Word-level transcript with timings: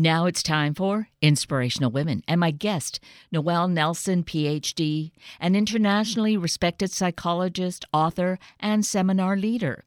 Now 0.00 0.24
it's 0.24 0.42
time 0.42 0.72
for 0.72 1.10
Inspirational 1.20 1.90
Women. 1.90 2.22
And 2.26 2.40
my 2.40 2.52
guest, 2.52 3.00
Noelle 3.30 3.68
Nelson, 3.68 4.24
PhD, 4.24 5.10
an 5.38 5.54
internationally 5.54 6.38
respected 6.38 6.90
psychologist, 6.90 7.84
author, 7.92 8.38
and 8.58 8.86
seminar 8.86 9.36
leader. 9.36 9.84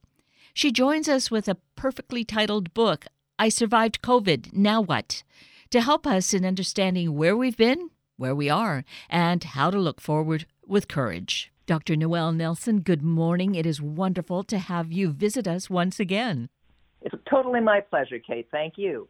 She 0.53 0.71
joins 0.71 1.09
us 1.09 1.31
with 1.31 1.47
a 1.47 1.57
perfectly 1.75 2.23
titled 2.23 2.75
book, 2.75 3.07
I 3.39 3.49
Survived 3.49 4.03
COVID, 4.03 4.53
Now 4.53 4.81
What? 4.81 5.23
to 5.71 5.81
help 5.81 6.05
us 6.05 6.31
in 6.31 6.45
understanding 6.45 7.15
where 7.15 7.35
we've 7.35 7.57
been, 7.57 7.89
where 8.15 8.35
we 8.35 8.51
are, 8.51 8.85
and 9.09 9.43
how 9.43 9.71
to 9.71 9.79
look 9.79 9.99
forward 9.99 10.45
with 10.67 10.87
courage. 10.87 11.51
Dr. 11.65 11.95
Noelle 11.95 12.33
Nelson, 12.33 12.81
good 12.81 13.01
morning. 13.01 13.55
It 13.55 13.65
is 13.65 13.81
wonderful 13.81 14.43
to 14.43 14.59
have 14.59 14.91
you 14.91 15.09
visit 15.09 15.47
us 15.47 15.71
once 15.71 15.99
again. 15.99 16.49
It's 17.01 17.15
totally 17.27 17.61
my 17.61 17.79
pleasure, 17.81 18.19
Kate. 18.19 18.47
Thank 18.51 18.75
you. 18.77 19.07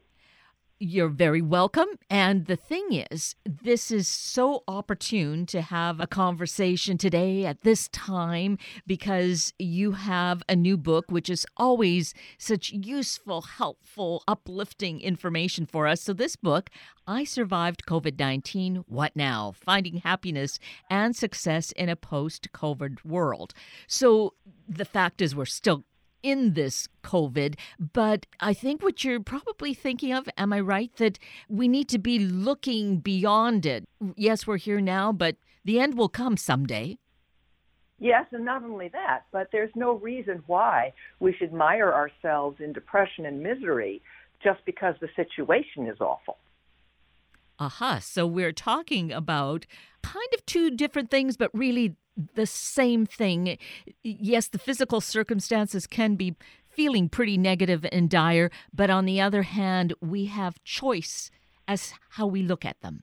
You're 0.86 1.08
very 1.08 1.40
welcome. 1.40 1.88
And 2.10 2.44
the 2.44 2.56
thing 2.56 3.02
is, 3.10 3.36
this 3.46 3.90
is 3.90 4.06
so 4.06 4.64
opportune 4.68 5.46
to 5.46 5.62
have 5.62 5.98
a 5.98 6.06
conversation 6.06 6.98
today 6.98 7.46
at 7.46 7.62
this 7.62 7.88
time 7.88 8.58
because 8.86 9.54
you 9.58 9.92
have 9.92 10.42
a 10.46 10.54
new 10.54 10.76
book, 10.76 11.06
which 11.10 11.30
is 11.30 11.46
always 11.56 12.12
such 12.36 12.70
useful, 12.70 13.40
helpful, 13.40 14.22
uplifting 14.28 15.00
information 15.00 15.64
for 15.64 15.86
us. 15.86 16.02
So, 16.02 16.12
this 16.12 16.36
book, 16.36 16.68
I 17.06 17.24
Survived 17.24 17.86
COVID 17.86 18.18
19 18.18 18.84
What 18.86 19.16
Now? 19.16 19.54
Finding 19.56 20.02
Happiness 20.02 20.58
and 20.90 21.16
Success 21.16 21.72
in 21.72 21.88
a 21.88 21.96
Post 21.96 22.52
COVID 22.52 23.06
World. 23.06 23.54
So, 23.86 24.34
the 24.68 24.84
fact 24.84 25.22
is, 25.22 25.34
we're 25.34 25.46
still 25.46 25.86
in 26.24 26.54
this 26.54 26.88
COVID. 27.04 27.56
But 27.78 28.26
I 28.40 28.54
think 28.54 28.82
what 28.82 29.04
you're 29.04 29.20
probably 29.20 29.74
thinking 29.74 30.12
of, 30.12 30.28
am 30.36 30.52
I 30.52 30.60
right, 30.60 30.90
that 30.96 31.18
we 31.48 31.68
need 31.68 31.88
to 31.90 31.98
be 31.98 32.18
looking 32.18 32.98
beyond 32.98 33.66
it? 33.66 33.84
Yes, 34.16 34.46
we're 34.46 34.56
here 34.56 34.80
now, 34.80 35.12
but 35.12 35.36
the 35.64 35.78
end 35.78 35.96
will 35.96 36.08
come 36.08 36.36
someday. 36.36 36.98
Yes, 38.00 38.26
and 38.32 38.44
not 38.44 38.64
only 38.64 38.88
that, 38.88 39.26
but 39.30 39.48
there's 39.52 39.70
no 39.76 39.92
reason 39.92 40.42
why 40.46 40.92
we 41.20 41.32
should 41.32 41.52
mire 41.52 41.92
ourselves 41.92 42.56
in 42.60 42.72
depression 42.72 43.24
and 43.26 43.42
misery 43.42 44.02
just 44.42 44.64
because 44.66 44.94
the 45.00 45.08
situation 45.14 45.86
is 45.86 46.00
awful. 46.00 46.38
Aha. 47.58 47.98
So 48.00 48.26
we're 48.26 48.52
talking 48.52 49.12
about 49.12 49.66
kind 50.02 50.28
of 50.34 50.44
two 50.46 50.70
different 50.70 51.10
things, 51.10 51.36
but 51.36 51.50
really 51.54 51.96
the 52.34 52.46
same 52.46 53.06
thing. 53.06 53.58
Yes, 54.02 54.48
the 54.48 54.58
physical 54.58 55.00
circumstances 55.00 55.86
can 55.86 56.16
be 56.16 56.36
feeling 56.68 57.08
pretty 57.08 57.38
negative 57.38 57.86
and 57.92 58.10
dire, 58.10 58.50
but 58.72 58.90
on 58.90 59.04
the 59.04 59.20
other 59.20 59.42
hand, 59.42 59.94
we 60.00 60.26
have 60.26 60.62
choice 60.64 61.30
as 61.68 61.94
how 62.10 62.26
we 62.26 62.42
look 62.42 62.64
at 62.64 62.80
them. 62.80 63.02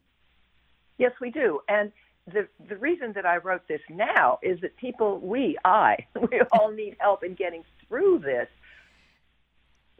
Yes, 0.98 1.14
we 1.20 1.32
do. 1.32 1.62
And 1.68 1.92
the 2.28 2.48
the 2.70 2.78
reason 2.78 3.14
that 3.14 3.26
I 3.26 3.38
wrote 3.38 3.68
this 3.68 3.82
now 3.90 4.40
is 4.44 4.60
that 4.62 4.76
people, 4.78 5.20
we, 5.20 5.58
I, 5.66 5.98
we 6.32 6.42
all 6.52 6.72
need 6.72 6.96
help 7.00 7.24
in 7.24 7.34
getting 7.34 7.64
through 7.88 8.20
this 8.20 8.48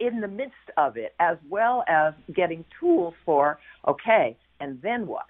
in 0.02 0.20
the 0.20 0.28
midst 0.28 0.68
of 0.76 0.96
it, 0.96 1.14
as 1.20 1.36
well 1.48 1.84
as 1.88 2.14
getting 2.34 2.64
tools 2.80 3.14
for, 3.24 3.58
okay, 3.86 4.36
and 4.60 4.80
then 4.82 5.06
what? 5.06 5.26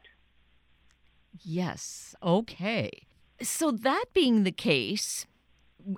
Yes, 1.43 2.15
okay. 2.23 2.91
So, 3.41 3.71
that 3.71 4.07
being 4.13 4.45
the 4.45 4.53
case, 4.53 5.27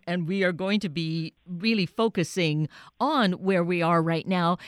and 0.07 0.27
we 0.27 0.43
are 0.43 0.53
going 0.53 0.81
to 0.81 0.89
be 0.89 1.35
really 1.47 1.87
focusing 1.87 2.69
on 2.99 3.33
where 3.33 3.63
we 3.63 3.83
are 3.83 4.03
right 4.03 4.27
now. 4.27 4.59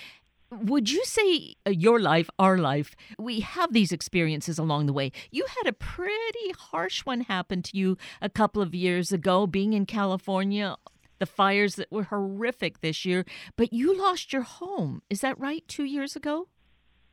Would 0.51 0.91
you 0.91 1.05
say 1.05 1.57
uh, 1.67 1.71
your 1.71 1.99
life, 1.99 2.31
our 2.39 2.57
life, 2.57 2.95
we 3.19 3.41
have 3.41 3.73
these 3.73 3.91
experiences 3.91 4.59
along 4.59 4.87
the 4.87 4.93
way? 4.93 5.11
You 5.33 5.45
had 5.57 5.69
a 5.69 5.73
pretty 5.73 6.53
harsh 6.57 7.01
one 7.01 7.23
happen 7.23 7.63
to 7.63 7.77
you 7.77 7.99
a 8.23 8.29
couple 8.29 8.63
of 8.63 8.75
years 8.75 9.11
ago, 9.11 9.47
being 9.49 9.73
in 9.73 9.87
California, 9.87 10.77
the 11.19 11.27
fires 11.27 11.77
that 11.77 11.91
were 11.91 12.05
horrific 12.05 12.81
this 12.81 13.05
year, 13.05 13.25
but 13.57 13.73
you 13.73 13.97
lost 13.97 14.33
your 14.33 14.43
home. 14.43 15.03
Is 15.11 15.21
that 15.21 15.39
right? 15.39 15.67
Two 15.69 15.85
years 15.85 16.17
ago? 16.17 16.49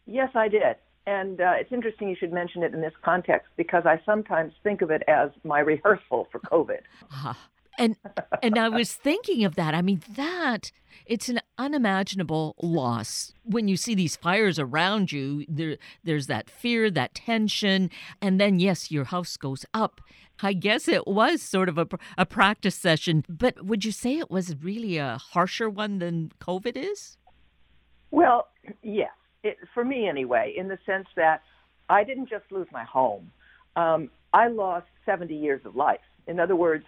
Yes, 0.06 0.30
I 0.36 0.48
did. 0.48 0.76
And 1.06 1.42
uh, 1.42 1.54
it's 1.58 1.72
interesting 1.72 2.10
you 2.10 2.16
should 2.16 2.32
mention 2.32 2.64
it 2.64 2.74
in 2.74 2.82
this 2.82 2.94
context 3.04 3.50
because 3.58 3.84
I 3.86 4.02
sometimes 4.06 4.54
think 4.64 4.82
of 4.82 4.90
it 4.90 5.04
as 5.08 5.32
my 5.44 5.60
rehearsal 5.60 6.28
for 6.32 6.40
COVID. 6.40 6.80
Ah, 7.12 7.38
and 7.78 7.96
and 8.42 8.58
I 8.58 8.70
was 8.70 8.94
thinking 8.94 9.44
of 9.46 9.56
that. 9.56 9.74
I 9.74 9.82
mean, 9.82 10.02
that 10.16 10.72
it's 11.06 11.30
an 11.30 11.40
unimaginable 11.58 12.56
loss 12.62 13.34
when 13.44 13.68
you 13.68 13.78
see 13.78 13.96
these 13.96 14.16
fires 14.16 14.60
around 14.60 15.12
you. 15.12 15.46
There, 15.48 15.78
there's 16.04 16.28
that 16.28 16.50
fear, 16.50 16.92
that 16.92 17.16
tension, 17.16 17.90
and 18.22 18.40
then 18.40 18.60
yes, 18.60 18.92
your 18.92 19.06
house 19.06 19.38
goes 19.38 19.66
up. 19.74 20.02
I 20.42 20.54
guess 20.54 20.88
it 20.88 21.08
was 21.08 21.42
sort 21.42 21.70
of 21.70 21.78
a, 21.78 21.88
a 22.18 22.26
practice 22.26 22.76
session, 22.76 23.24
but 23.30 23.66
would 23.66 23.86
you 23.86 23.92
say 23.92 24.18
it 24.18 24.32
was 24.32 24.56
really 24.62 24.98
a 24.98 25.18
harsher 25.18 25.70
one 25.70 26.00
than 26.00 26.32
COVID 26.42 26.76
is? 26.76 27.18
Well, 28.12 28.48
yes 28.82 29.12
it, 29.44 29.58
for 29.74 29.84
me 29.84 30.08
anyway, 30.08 30.54
in 30.58 30.68
the 30.68 30.80
sense 30.86 31.08
that 31.16 31.42
I 31.90 32.04
didn't 32.04 32.30
just 32.30 32.46
lose 32.52 32.68
my 32.72 32.84
home. 32.84 33.32
Um, 33.76 34.10
I 34.34 34.48
lost 34.48 34.88
70 35.06 35.36
years 35.36 35.62
of 35.66 35.76
life. 35.76 36.00
In 36.28 36.40
other 36.40 36.56
words, 36.56 36.86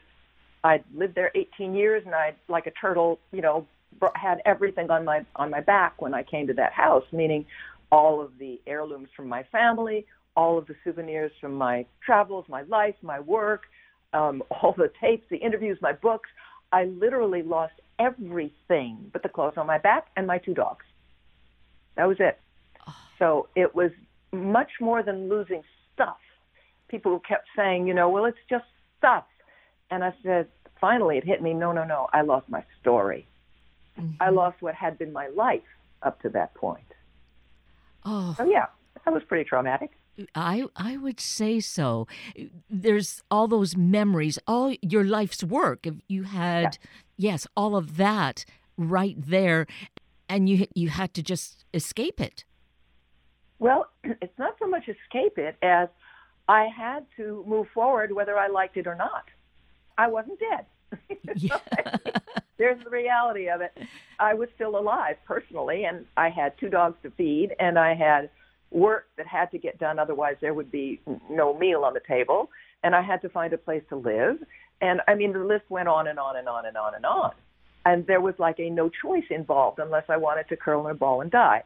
I'd 0.63 0.83
lived 0.93 1.15
there 1.15 1.31
18 1.35 1.75
years 1.75 2.03
and 2.05 2.15
I, 2.15 2.33
like 2.47 2.65
a 2.65 2.71
turtle, 2.71 3.19
you 3.31 3.41
know, 3.41 3.67
had 4.15 4.41
everything 4.45 4.89
on 4.89 5.05
my 5.05 5.25
on 5.35 5.49
my 5.49 5.61
back 5.61 6.01
when 6.01 6.13
I 6.13 6.23
came 6.23 6.47
to 6.47 6.53
that 6.55 6.73
house, 6.73 7.05
meaning 7.11 7.45
all 7.91 8.19
of 8.21 8.37
the 8.39 8.59
heirlooms 8.67 9.09
from 9.15 9.29
my 9.29 9.43
family, 9.43 10.05
all 10.35 10.57
of 10.57 10.67
the 10.67 10.75
souvenirs 10.83 11.31
from 11.39 11.53
my 11.53 11.85
travels, 12.05 12.45
my 12.47 12.63
life, 12.63 12.95
my 13.01 13.19
work, 13.19 13.63
um, 14.13 14.43
all 14.51 14.73
the 14.77 14.91
tapes, 14.99 15.25
the 15.29 15.37
interviews, 15.37 15.77
my 15.81 15.93
books. 15.93 16.29
I 16.71 16.85
literally 16.85 17.43
lost 17.43 17.73
everything 17.99 19.09
but 19.13 19.23
the 19.23 19.29
clothes 19.29 19.53
on 19.57 19.67
my 19.67 19.77
back 19.77 20.07
and 20.17 20.27
my 20.27 20.37
two 20.37 20.53
dogs. 20.53 20.85
That 21.95 22.07
was 22.07 22.17
it. 22.19 22.39
So 23.17 23.47
it 23.55 23.73
was 23.73 23.91
much 24.33 24.71
more 24.81 25.01
than 25.01 25.29
losing 25.29 25.61
stuff. 25.93 26.17
People 26.89 27.19
kept 27.19 27.47
saying, 27.55 27.87
you 27.87 27.93
know, 27.93 28.09
well, 28.09 28.25
it's 28.25 28.37
just 28.49 28.65
stuff. 28.97 29.23
And 29.89 30.03
I 30.03 30.13
said, 30.23 30.47
finally, 30.81 31.17
it 31.17 31.23
hit 31.23 31.41
me 31.41 31.53
no, 31.53 31.71
no, 31.71 31.85
no. 31.85 32.07
I 32.11 32.21
lost 32.21 32.49
my 32.49 32.63
story. 32.81 33.27
Mm-hmm. 33.99 34.21
I 34.21 34.29
lost 34.29 34.61
what 34.61 34.75
had 34.75 34.97
been 34.97 35.13
my 35.13 35.27
life 35.27 35.61
up 36.03 36.21
to 36.23 36.29
that 36.29 36.53
point. 36.55 36.83
Oh. 38.03 38.35
So, 38.37 38.43
yeah, 38.45 38.65
that 39.03 39.13
was 39.13 39.23
pretty 39.23 39.47
traumatic. 39.47 39.91
I 40.33 40.65
I 40.75 40.97
would 40.97 41.19
say 41.19 41.59
so. 41.59 42.07
There's 42.69 43.21
all 43.29 43.47
those 43.47 43.75
memories, 43.75 44.39
all 44.47 44.73
your 44.81 45.03
life's 45.03 45.43
work. 45.43 45.85
If 45.85 45.95
you 46.07 46.23
had, 46.23 46.77
yeah. 47.17 47.31
yes, 47.31 47.47
all 47.55 47.75
of 47.75 47.97
that 47.97 48.45
right 48.77 49.15
there, 49.17 49.67
and 50.29 50.49
you 50.49 50.67
you 50.73 50.89
had 50.89 51.13
to 51.15 51.23
just 51.23 51.65
escape 51.73 52.21
it. 52.21 52.45
Well, 53.59 53.89
it's 54.03 54.37
not 54.37 54.55
so 54.59 54.67
much 54.67 54.87
escape 54.87 55.37
it 55.37 55.55
as 55.61 55.89
I 56.47 56.67
had 56.67 57.05
to 57.17 57.43
move 57.47 57.67
forward 57.73 58.11
whether 58.11 58.37
I 58.37 58.47
liked 58.47 58.77
it 58.77 58.87
or 58.87 58.95
not. 58.95 59.25
I 59.97 60.07
wasn't 60.07 60.39
dead. 60.39 60.65
Yeah. 61.35 61.59
There's 62.57 62.81
the 62.83 62.89
reality 62.89 63.49
of 63.49 63.59
it. 63.59 63.77
I 64.17 64.33
was 64.33 64.47
still 64.55 64.79
alive 64.79 65.17
personally, 65.25 65.83
and 65.83 66.05
I 66.15 66.29
had 66.29 66.57
two 66.57 66.69
dogs 66.69 66.95
to 67.03 67.11
feed, 67.11 67.53
and 67.59 67.77
I 67.77 67.95
had 67.95 68.29
work 68.75 69.07
that 69.17 69.25
had 69.25 69.49
to 69.51 69.57
get 69.57 69.79
done. 69.79 69.97
Otherwise, 69.97 70.35
there 70.41 70.53
would 70.53 70.71
be 70.71 71.01
no 71.29 71.57
meal 71.57 71.83
on 71.83 71.93
the 71.93 72.01
table, 72.07 72.49
and 72.83 72.93
I 72.93 73.01
had 73.01 73.21
to 73.21 73.29
find 73.29 73.53
a 73.53 73.57
place 73.57 73.83
to 73.89 73.95
live. 73.95 74.37
And 74.81 75.01
I 75.07 75.15
mean, 75.15 75.31
the 75.33 75.39
list 75.39 75.63
went 75.69 75.87
on 75.87 76.07
and 76.07 76.19
on 76.19 76.35
and 76.35 76.47
on 76.47 76.65
and 76.65 76.75
on 76.77 76.93
and 76.93 77.05
on. 77.05 77.31
And 77.85 78.05
there 78.05 78.19
was 78.19 78.35
like 78.37 78.59
a 78.59 78.69
no 78.69 78.89
choice 78.89 79.23
involved 79.29 79.79
unless 79.79 80.03
I 80.09 80.17
wanted 80.17 80.49
to 80.49 80.57
curl 80.57 80.85
in 80.85 80.91
a 80.91 80.95
ball 80.95 81.21
and 81.21 81.31
die. 81.31 81.63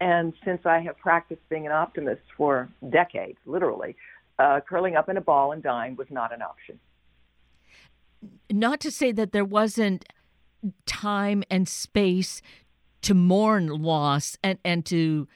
And 0.00 0.32
since 0.44 0.62
I 0.64 0.80
have 0.80 0.98
practiced 0.98 1.48
being 1.48 1.66
an 1.66 1.72
optimist 1.72 2.22
for 2.36 2.68
decades, 2.90 3.38
literally, 3.46 3.96
uh, 4.38 4.60
curling 4.68 4.96
up 4.96 5.08
in 5.08 5.16
a 5.16 5.20
ball 5.20 5.52
and 5.52 5.62
dying 5.62 5.96
was 5.96 6.08
not 6.10 6.32
an 6.32 6.42
option. 6.42 6.78
Not 8.50 8.80
to 8.80 8.90
say 8.90 9.12
that 9.12 9.32
there 9.32 9.44
wasn't 9.44 10.04
time 10.86 11.44
and 11.50 11.68
space 11.68 12.42
to 13.02 13.14
mourn 13.14 13.68
loss 13.68 14.36
and, 14.42 14.58
and 14.64 14.84
to 14.86 15.28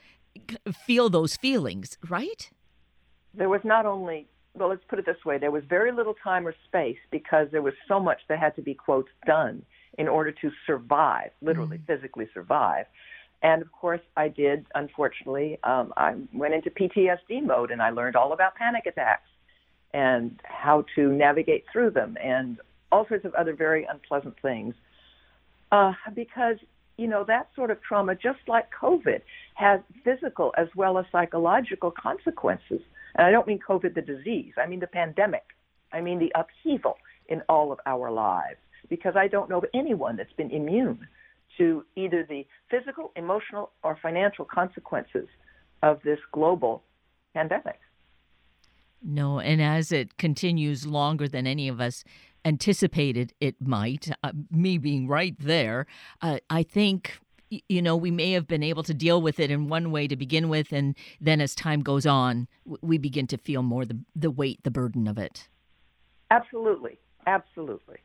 feel 0.72 1.10
those 1.10 1.36
feelings, 1.36 1.98
right? 2.08 2.50
There 3.34 3.48
was 3.48 3.60
not 3.64 3.86
only, 3.86 4.26
well, 4.54 4.68
let's 4.68 4.84
put 4.88 4.98
it 4.98 5.06
this 5.06 5.24
way 5.24 5.38
there 5.38 5.50
was 5.50 5.64
very 5.68 5.92
little 5.92 6.14
time 6.22 6.46
or 6.46 6.54
space 6.66 6.98
because 7.10 7.48
there 7.50 7.62
was 7.62 7.74
so 7.88 7.98
much 7.98 8.18
that 8.28 8.38
had 8.38 8.54
to 8.56 8.62
be, 8.62 8.74
quote, 8.74 9.08
done 9.26 9.62
in 9.98 10.08
order 10.08 10.32
to 10.32 10.50
survive, 10.66 11.30
literally, 11.40 11.78
mm. 11.78 11.86
physically 11.86 12.28
survive. 12.32 12.86
And 13.42 13.60
of 13.60 13.72
course, 13.72 14.00
I 14.16 14.28
did, 14.28 14.66
unfortunately, 14.74 15.58
um, 15.64 15.92
I 15.96 16.14
went 16.32 16.54
into 16.54 16.70
PTSD 16.70 17.44
mode 17.44 17.70
and 17.70 17.82
I 17.82 17.90
learned 17.90 18.16
all 18.16 18.32
about 18.32 18.54
panic 18.54 18.86
attacks 18.86 19.28
and 19.92 20.40
how 20.44 20.84
to 20.94 21.08
navigate 21.08 21.64
through 21.70 21.90
them 21.90 22.16
and 22.22 22.58
all 22.90 23.06
sorts 23.08 23.24
of 23.24 23.34
other 23.34 23.54
very 23.54 23.84
unpleasant 23.84 24.36
things. 24.40 24.74
Uh, 25.72 25.92
because 26.14 26.56
you 26.96 27.08
know, 27.08 27.24
that 27.24 27.48
sort 27.54 27.70
of 27.70 27.82
trauma, 27.82 28.14
just 28.14 28.40
like 28.46 28.66
COVID, 28.78 29.22
has 29.54 29.80
physical 30.04 30.52
as 30.56 30.68
well 30.76 30.98
as 30.98 31.06
psychological 31.10 31.90
consequences. 31.90 32.80
And 33.14 33.26
I 33.26 33.30
don't 33.30 33.46
mean 33.46 33.58
COVID, 33.66 33.94
the 33.94 34.02
disease. 34.02 34.54
I 34.56 34.66
mean 34.66 34.80
the 34.80 34.86
pandemic. 34.86 35.44
I 35.92 36.00
mean 36.00 36.18
the 36.18 36.32
upheaval 36.34 36.96
in 37.28 37.42
all 37.48 37.72
of 37.72 37.78
our 37.86 38.10
lives. 38.10 38.58
Because 38.88 39.14
I 39.16 39.28
don't 39.28 39.48
know 39.48 39.58
of 39.58 39.64
anyone 39.74 40.16
that's 40.16 40.32
been 40.34 40.50
immune 40.50 41.06
to 41.58 41.84
either 41.96 42.26
the 42.28 42.46
physical, 42.70 43.12
emotional, 43.16 43.70
or 43.82 43.98
financial 44.00 44.44
consequences 44.44 45.28
of 45.82 46.00
this 46.02 46.18
global 46.32 46.82
pandemic. 47.34 47.78
No, 49.02 49.40
and 49.40 49.60
as 49.60 49.90
it 49.90 50.16
continues 50.16 50.86
longer 50.86 51.26
than 51.26 51.46
any 51.46 51.68
of 51.68 51.80
us 51.80 52.04
anticipated 52.44 53.32
it 53.40 53.56
might, 53.60 54.10
uh, 54.22 54.32
me 54.50 54.78
being 54.78 55.08
right 55.08 55.36
there, 55.38 55.86
uh, 56.20 56.38
I 56.50 56.62
think 56.62 57.18
you 57.68 57.82
know 57.82 57.94
we 57.94 58.10
may 58.10 58.32
have 58.32 58.46
been 58.46 58.62
able 58.62 58.82
to 58.82 58.94
deal 58.94 59.20
with 59.20 59.38
it 59.38 59.50
in 59.50 59.68
one 59.68 59.90
way 59.90 60.08
to 60.08 60.16
begin 60.16 60.48
with 60.48 60.72
and 60.72 60.96
then 61.20 61.38
as 61.38 61.54
time 61.54 61.82
goes 61.82 62.06
on 62.06 62.48
we 62.80 62.96
begin 62.96 63.26
to 63.26 63.36
feel 63.36 63.62
more 63.62 63.84
the 63.84 63.98
the 64.16 64.30
weight 64.30 64.62
the 64.62 64.70
burden 64.70 65.06
of 65.06 65.18
it. 65.18 65.48
Absolutely. 66.30 66.98
Absolutely. 67.26 67.98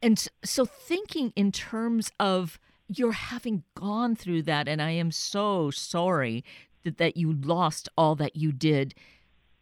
And 0.00 0.26
so 0.44 0.64
thinking 0.64 1.32
in 1.34 1.50
terms 1.50 2.12
of 2.20 2.58
you're 2.88 3.12
having 3.12 3.62
gone 3.74 4.16
through 4.16 4.42
that 4.42 4.66
and 4.66 4.82
i 4.82 4.90
am 4.90 5.10
so 5.10 5.70
sorry 5.70 6.44
that, 6.84 6.98
that 6.98 7.16
you 7.16 7.32
lost 7.32 7.88
all 7.96 8.14
that 8.16 8.36
you 8.36 8.52
did 8.52 8.94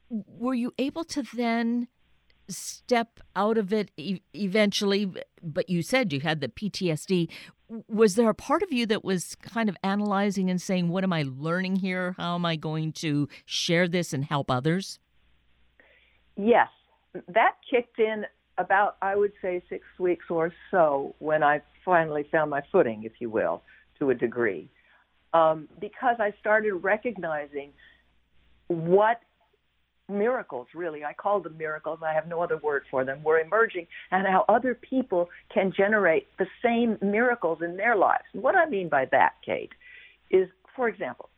were 0.08 0.54
you 0.54 0.72
able 0.78 1.04
to 1.04 1.22
then 1.34 1.88
step 2.48 3.20
out 3.36 3.58
of 3.58 3.72
it 3.72 3.90
e- 3.96 4.20
eventually 4.34 5.12
but 5.42 5.68
you 5.68 5.82
said 5.82 6.12
you 6.12 6.20
had 6.20 6.40
the 6.40 6.48
PTSD 6.48 7.28
was 7.88 8.14
there 8.14 8.30
a 8.30 8.34
part 8.34 8.62
of 8.62 8.72
you 8.72 8.86
that 8.86 9.04
was 9.04 9.34
kind 9.36 9.68
of 9.68 9.76
analyzing 9.82 10.50
and 10.50 10.60
saying 10.60 10.88
what 10.88 11.04
am 11.04 11.12
I 11.12 11.24
learning 11.26 11.76
here? 11.76 12.14
How 12.16 12.34
am 12.34 12.46
I 12.46 12.56
going 12.56 12.92
to 12.94 13.28
share 13.44 13.86
this 13.86 14.12
and 14.12 14.24
help 14.24 14.50
others? 14.50 14.98
Yes. 16.36 16.68
That 17.28 17.56
kicked 17.70 17.98
in 17.98 18.24
about 18.56 18.96
I 19.02 19.16
would 19.16 19.32
say 19.42 19.62
6 19.68 19.84
weeks 19.98 20.26
or 20.30 20.52
so 20.70 21.14
when 21.18 21.42
I 21.42 21.60
finally 21.84 22.26
found 22.32 22.50
my 22.50 22.62
footing 22.72 23.04
if 23.04 23.12
you 23.20 23.30
will 23.30 23.62
to 23.98 24.10
a 24.10 24.14
degree. 24.14 24.68
Um, 25.34 25.68
because 25.78 26.16
I 26.20 26.32
started 26.40 26.72
recognizing 26.72 27.72
what 28.68 29.20
miracles, 30.08 30.66
really, 30.74 31.04
I 31.04 31.12
call 31.12 31.40
them 31.40 31.56
miracles, 31.56 32.00
I 32.04 32.12
have 32.12 32.26
no 32.26 32.42
other 32.42 32.58
word 32.58 32.82
for 32.90 33.04
them, 33.04 33.22
were 33.22 33.40
emerging, 33.40 33.86
and 34.10 34.26
how 34.26 34.44
other 34.48 34.74
people 34.74 35.28
can 35.52 35.72
generate 35.76 36.26
the 36.38 36.46
same 36.62 36.98
miracles 37.02 37.58
in 37.62 37.76
their 37.76 37.96
lives. 37.96 38.24
What 38.32 38.56
I 38.56 38.68
mean 38.68 38.88
by 38.88 39.06
that, 39.12 39.34
Kate, 39.44 39.72
is, 40.30 40.48
for 40.74 40.88
example, 40.88 41.28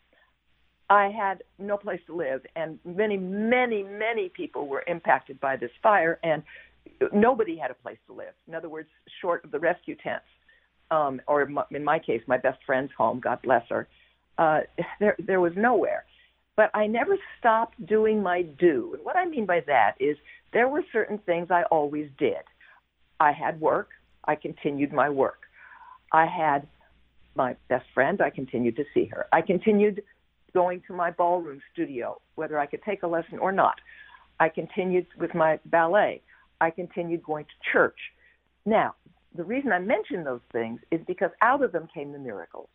I 0.89 1.09
had 1.09 1.43
no 1.59 1.77
place 1.77 2.01
to 2.07 2.17
live, 2.17 2.43
and 2.57 2.79
many, 2.85 3.17
many, 3.17 3.83
many 3.83 4.29
people 4.29 4.67
were 4.67 4.85
impacted 4.87 5.41
by 5.41 5.57
this 5.57 5.71
fire, 5.83 6.19
and 6.23 6.43
nobody 7.13 7.57
had 7.57 7.71
a 7.71 7.75
place 7.75 7.99
to 8.09 8.13
live. 8.13 8.35
In 8.49 8.55
other 8.55 8.69
words, 8.69 8.89
short 9.21 9.45
of 9.45 9.53
the 9.53 9.59
rescue 9.59 9.97
tents, 10.03 10.25
um, 10.91 11.21
or 11.29 11.49
in 11.71 11.85
my 11.85 11.99
case, 11.99 12.23
my 12.27 12.39
best 12.39 12.59
friend's 12.67 12.91
home, 12.97 13.21
God 13.21 13.41
bless 13.43 13.63
her, 13.69 13.89
uh, 14.39 14.61
there, 15.01 15.17
there 15.25 15.41
was 15.41 15.53
nowhere 15.57 16.05
but 16.61 16.71
I 16.75 16.89
never 16.89 17.17
stopped 17.39 17.87
doing 17.87 18.23
my 18.23 18.43
do. 18.43 18.91
And 18.93 19.03
what 19.03 19.17
I 19.17 19.25
mean 19.25 19.47
by 19.47 19.61
that 19.67 19.95
is 19.99 20.19
there 20.53 20.69
were 20.69 20.85
certain 20.93 21.17
things 21.17 21.49
I 21.51 21.63
always 21.71 22.11
did. 22.19 22.45
I 23.19 23.33
had 23.33 23.59
work, 23.63 23.89
I 24.27 24.35
continued 24.35 24.93
my 24.93 25.09
work. 25.09 25.45
I 26.13 26.27
had 26.27 26.69
my 27.35 27.57
best 27.71 27.87
friend, 27.95 28.21
I 28.21 28.29
continued 28.29 28.77
to 28.77 28.85
see 28.93 29.07
her. 29.07 29.25
I 29.33 29.41
continued 29.41 30.03
going 30.53 30.83
to 30.87 30.93
my 30.93 31.11
ballroom 31.11 31.63
studio, 31.73 32.21
whether 32.35 32.59
I 32.59 32.67
could 32.67 32.83
take 32.83 33.05
a 33.05 33.07
lesson 33.07 33.39
or 33.39 33.53
not. 33.53 33.77
I 34.39 34.51
continued 34.51 35.07
with 35.19 35.35
my 35.35 35.61
ballet. 35.65 36.21
I 36.61 36.69
continued 36.69 37.23
going 37.23 37.47
to 37.47 37.73
church. 37.73 37.99
Now, 38.67 38.97
the 39.35 39.45
reason 39.45 39.73
I 39.73 39.79
mention 39.79 40.25
those 40.25 40.45
things 40.53 40.81
is 40.91 41.01
because 41.07 41.31
out 41.41 41.63
of 41.63 41.73
them 41.73 41.89
came 41.95 42.13
the 42.13 42.19
miracles 42.19 42.69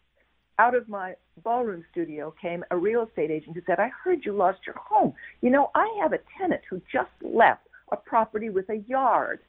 out 0.59 0.75
of 0.75 0.87
my 0.87 1.15
ballroom 1.43 1.83
studio 1.91 2.33
came 2.41 2.63
a 2.71 2.77
real 2.77 3.03
estate 3.03 3.31
agent 3.31 3.55
who 3.55 3.61
said, 3.65 3.79
I 3.79 3.89
heard 4.03 4.25
you 4.25 4.33
lost 4.33 4.59
your 4.65 4.75
home. 4.77 5.13
You 5.41 5.49
know, 5.49 5.69
I 5.75 5.97
have 6.01 6.13
a 6.13 6.19
tenant 6.37 6.61
who 6.69 6.81
just 6.91 7.11
left 7.21 7.67
a 7.91 7.97
property 7.97 8.49
with 8.49 8.69
a 8.69 8.77
yard, 8.87 9.39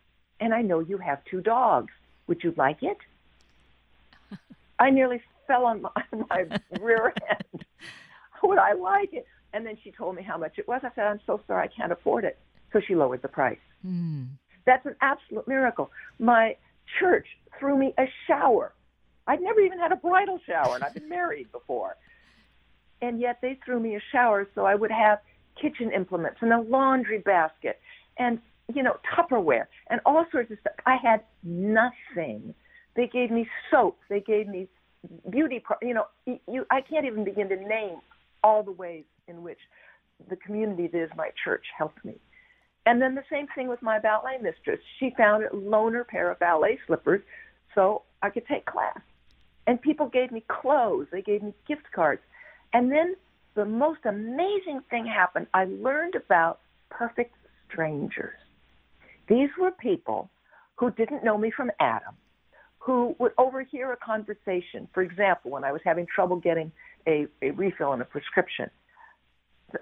and 0.40 0.52
I 0.52 0.62
know 0.62 0.80
you 0.80 0.98
have 0.98 1.20
two 1.30 1.40
dogs. 1.40 1.92
Would 2.26 2.42
you 2.42 2.54
like 2.56 2.82
it? 2.82 2.98
I 4.78 4.90
nearly 4.90 5.22
fell 5.46 5.64
on 5.64 5.82
my, 5.82 5.90
my 6.30 6.46
rear 6.80 7.14
end. 7.30 7.64
Would 8.42 8.58
I 8.58 8.72
like 8.72 9.12
it? 9.12 9.26
And 9.52 9.64
then 9.64 9.78
she 9.82 9.90
told 9.90 10.16
me 10.16 10.22
how 10.22 10.36
much 10.36 10.58
it 10.58 10.68
was. 10.68 10.82
I 10.84 10.90
said, 10.94 11.04
I'm 11.04 11.20
so 11.26 11.40
sorry, 11.46 11.68
I 11.68 11.80
can't 11.80 11.92
afford 11.92 12.24
it. 12.24 12.38
So 12.72 12.80
she 12.86 12.94
lowered 12.94 13.22
the 13.22 13.28
price. 13.28 13.58
Mm. 13.86 14.26
That's 14.66 14.84
an 14.84 14.96
absolute 15.00 15.46
miracle. 15.46 15.90
My 16.18 16.56
church 16.98 17.26
threw 17.58 17.78
me 17.78 17.94
a 17.96 18.04
shower 18.26 18.72
I'd 19.26 19.40
never 19.40 19.60
even 19.60 19.78
had 19.78 19.92
a 19.92 19.96
bridal 19.96 20.38
shower, 20.46 20.74
and 20.74 20.84
I've 20.84 20.94
been 20.94 21.08
married 21.08 21.50
before. 21.52 21.96
And 23.02 23.20
yet 23.20 23.38
they 23.42 23.58
threw 23.64 23.80
me 23.80 23.96
a 23.96 24.00
shower 24.12 24.46
so 24.54 24.64
I 24.64 24.74
would 24.74 24.90
have 24.90 25.18
kitchen 25.60 25.90
implements 25.92 26.38
and 26.40 26.52
a 26.52 26.60
laundry 26.60 27.18
basket 27.18 27.80
and, 28.18 28.38
you 28.72 28.82
know, 28.82 28.96
Tupperware 29.14 29.66
and 29.90 30.00
all 30.06 30.24
sorts 30.30 30.50
of 30.50 30.58
stuff. 30.60 30.74
I 30.86 30.96
had 31.02 31.20
nothing. 31.42 32.54
They 32.94 33.06
gave 33.06 33.30
me 33.30 33.46
soap. 33.70 33.98
They 34.08 34.20
gave 34.20 34.48
me 34.48 34.68
beauty, 35.30 35.62
pro- 35.62 35.76
you 35.86 35.94
know, 35.94 36.06
you, 36.26 36.64
I 36.70 36.80
can't 36.80 37.06
even 37.06 37.24
begin 37.24 37.48
to 37.50 37.56
name 37.56 38.00
all 38.42 38.62
the 38.62 38.72
ways 38.72 39.04
in 39.28 39.42
which 39.42 39.58
the 40.30 40.36
community 40.36 40.86
that 40.88 41.02
is 41.02 41.10
my 41.16 41.30
church 41.44 41.64
helped 41.76 42.04
me. 42.04 42.14
And 42.86 43.02
then 43.02 43.14
the 43.14 43.24
same 43.30 43.46
thing 43.54 43.68
with 43.68 43.82
my 43.82 43.98
ballet 43.98 44.38
mistress. 44.40 44.80
She 44.98 45.12
found 45.16 45.44
a 45.44 45.48
loaner 45.48 46.06
pair 46.06 46.30
of 46.30 46.38
ballet 46.38 46.78
slippers 46.86 47.20
so 47.74 48.02
I 48.22 48.30
could 48.30 48.46
take 48.46 48.64
class. 48.64 48.98
And 49.66 49.80
people 49.80 50.08
gave 50.08 50.30
me 50.30 50.44
clothes, 50.48 51.06
they 51.10 51.22
gave 51.22 51.42
me 51.42 51.52
gift 51.66 51.90
cards. 51.94 52.22
And 52.72 52.90
then 52.90 53.16
the 53.54 53.64
most 53.64 54.00
amazing 54.04 54.80
thing 54.90 55.06
happened. 55.06 55.46
I 55.54 55.64
learned 55.64 56.14
about 56.14 56.60
perfect 56.90 57.34
strangers. 57.68 58.38
These 59.28 59.48
were 59.58 59.72
people 59.72 60.30
who 60.76 60.90
didn't 60.92 61.24
know 61.24 61.36
me 61.38 61.50
from 61.50 61.70
Adam, 61.80 62.14
who 62.78 63.16
would 63.18 63.32
overhear 63.38 63.92
a 63.92 63.96
conversation. 63.96 64.86
For 64.94 65.02
example, 65.02 65.50
when 65.50 65.64
I 65.64 65.72
was 65.72 65.80
having 65.84 66.06
trouble 66.14 66.36
getting 66.36 66.70
a, 67.08 67.26
a 67.42 67.50
refill 67.50 67.88
on 67.88 68.00
a 68.00 68.04
prescription, 68.04 68.70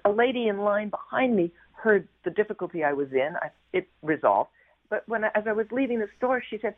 a 0.05 0.11
lady 0.11 0.49
in 0.49 0.59
line 0.59 0.91
behind 0.91 1.37
me 1.37 1.53
heard 1.73 2.09
the 2.25 2.31
difficulty 2.31 2.83
I 2.83 2.93
was 2.95 3.09
in. 3.13 3.35
I, 3.43 3.51
it 3.73 3.89
resolved. 4.03 4.51
But 4.89 5.07
when 5.09 5.25
as 5.25 5.45
I 5.47 5.53
was 5.53 5.67
leaving 5.71 5.99
the 5.99 6.09
store, 6.17 6.43
she 6.49 6.59
said, 6.63 6.75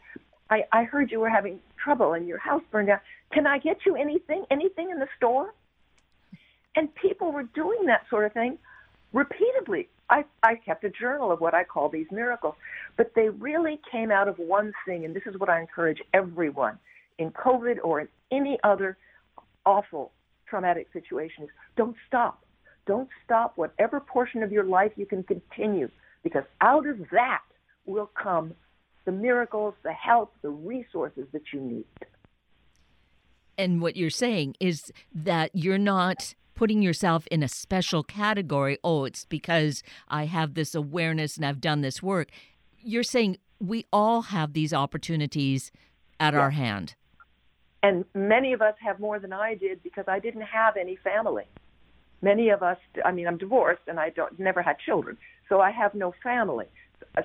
I, 0.50 0.64
I 0.72 0.84
heard 0.84 1.10
you 1.10 1.20
were 1.20 1.28
having 1.28 1.60
trouble 1.82 2.12
and 2.12 2.26
your 2.26 2.38
house 2.38 2.62
burned 2.70 2.88
down. 2.88 3.00
Can 3.32 3.46
I 3.46 3.58
get 3.58 3.78
you 3.84 3.96
anything, 3.96 4.44
anything 4.50 4.90
in 4.90 4.98
the 4.98 5.08
store? 5.16 5.52
And 6.76 6.94
people 6.94 7.32
were 7.32 7.42
doing 7.42 7.86
that 7.86 8.02
sort 8.10 8.26
of 8.26 8.32
thing 8.32 8.58
repeatedly. 9.12 9.88
I, 10.08 10.24
I 10.42 10.54
kept 10.54 10.84
a 10.84 10.90
journal 10.90 11.32
of 11.32 11.40
what 11.40 11.54
I 11.54 11.64
call 11.64 11.88
these 11.88 12.06
miracles, 12.12 12.54
but 12.96 13.12
they 13.16 13.28
really 13.28 13.80
came 13.90 14.12
out 14.12 14.28
of 14.28 14.38
one 14.38 14.72
thing, 14.86 15.04
and 15.04 15.16
this 15.16 15.24
is 15.26 15.38
what 15.38 15.48
I 15.48 15.60
encourage 15.60 15.98
everyone 16.14 16.78
in 17.18 17.30
COVID 17.32 17.78
or 17.82 18.00
in 18.00 18.08
any 18.30 18.58
other 18.62 18.96
awful 19.64 20.12
traumatic 20.48 20.86
situation 20.92 21.44
is 21.44 21.50
don't 21.76 21.96
stop. 22.06 22.44
Don't 22.86 23.08
stop 23.24 23.54
whatever 23.56 23.98
portion 23.98 24.44
of 24.44 24.52
your 24.52 24.62
life 24.62 24.92
you 24.94 25.06
can 25.06 25.24
continue, 25.24 25.88
because 26.22 26.44
out 26.60 26.86
of 26.86 26.98
that 27.10 27.42
will 27.84 28.10
come 28.14 28.54
the 29.06 29.12
miracles, 29.12 29.72
the 29.82 29.92
help, 29.92 30.34
the 30.42 30.50
resources 30.50 31.26
that 31.32 31.42
you 31.52 31.60
need. 31.60 31.84
And 33.56 33.80
what 33.80 33.96
you're 33.96 34.10
saying 34.10 34.56
is 34.60 34.92
that 35.14 35.50
you're 35.54 35.78
not 35.78 36.34
putting 36.54 36.82
yourself 36.82 37.26
in 37.28 37.42
a 37.42 37.48
special 37.48 38.02
category. 38.02 38.78
Oh, 38.84 39.04
it's 39.04 39.24
because 39.24 39.82
I 40.08 40.26
have 40.26 40.54
this 40.54 40.74
awareness 40.74 41.36
and 41.36 41.46
I've 41.46 41.60
done 41.60 41.80
this 41.80 42.02
work. 42.02 42.28
You're 42.78 43.02
saying 43.02 43.38
we 43.58 43.86
all 43.92 44.22
have 44.22 44.52
these 44.52 44.74
opportunities 44.74 45.70
at 46.20 46.34
our 46.34 46.50
hand. 46.50 46.94
And 47.82 48.04
many 48.14 48.52
of 48.52 48.60
us 48.60 48.74
have 48.80 48.98
more 48.98 49.18
than 49.18 49.32
I 49.32 49.54
did 49.54 49.82
because 49.82 50.06
I 50.08 50.18
didn't 50.18 50.42
have 50.42 50.76
any 50.76 50.96
family. 50.96 51.44
Many 52.22 52.48
of 52.48 52.62
us, 52.62 52.78
I 53.04 53.12
mean, 53.12 53.28
I'm 53.28 53.38
divorced 53.38 53.82
and 53.86 54.00
I 54.00 54.10
don't 54.10 54.38
never 54.40 54.62
had 54.62 54.78
children, 54.78 55.16
so 55.48 55.60
I 55.60 55.70
have 55.70 55.94
no 55.94 56.14
family. 56.22 56.66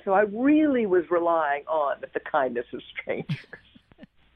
So 0.05 0.13
I 0.13 0.21
really 0.21 0.85
was 0.85 1.03
relying 1.09 1.63
on 1.67 1.97
the 2.13 2.19
kindness 2.19 2.65
of 2.73 2.81
strangers. 2.91 3.37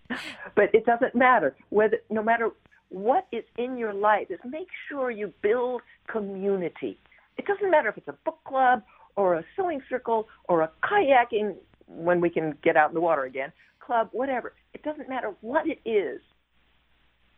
but 0.55 0.73
it 0.73 0.85
doesn't 0.85 1.15
matter 1.15 1.55
whether, 1.69 1.97
no 2.09 2.21
matter 2.21 2.51
what 2.89 3.27
is 3.31 3.43
in 3.57 3.77
your 3.77 3.93
life, 3.93 4.27
is 4.29 4.39
make 4.45 4.67
sure 4.89 5.11
you 5.11 5.33
build 5.41 5.81
community. 6.07 6.99
It 7.37 7.45
doesn't 7.45 7.69
matter 7.71 7.89
if 7.89 7.97
it's 7.97 8.07
a 8.07 8.17
book 8.25 8.39
club 8.45 8.83
or 9.15 9.35
a 9.35 9.45
sewing 9.55 9.81
circle 9.89 10.27
or 10.47 10.61
a 10.61 10.71
kayaking 10.83 11.55
when 11.87 12.19
we 12.19 12.29
can 12.29 12.57
get 12.63 12.75
out 12.75 12.89
in 12.89 12.95
the 12.95 13.01
water 13.01 13.23
again 13.23 13.51
club, 13.85 14.09
whatever. 14.11 14.53
It 14.73 14.83
doesn't 14.83 15.07
matter 15.07 15.33
what 15.41 15.65
it 15.67 15.79
is. 15.87 16.21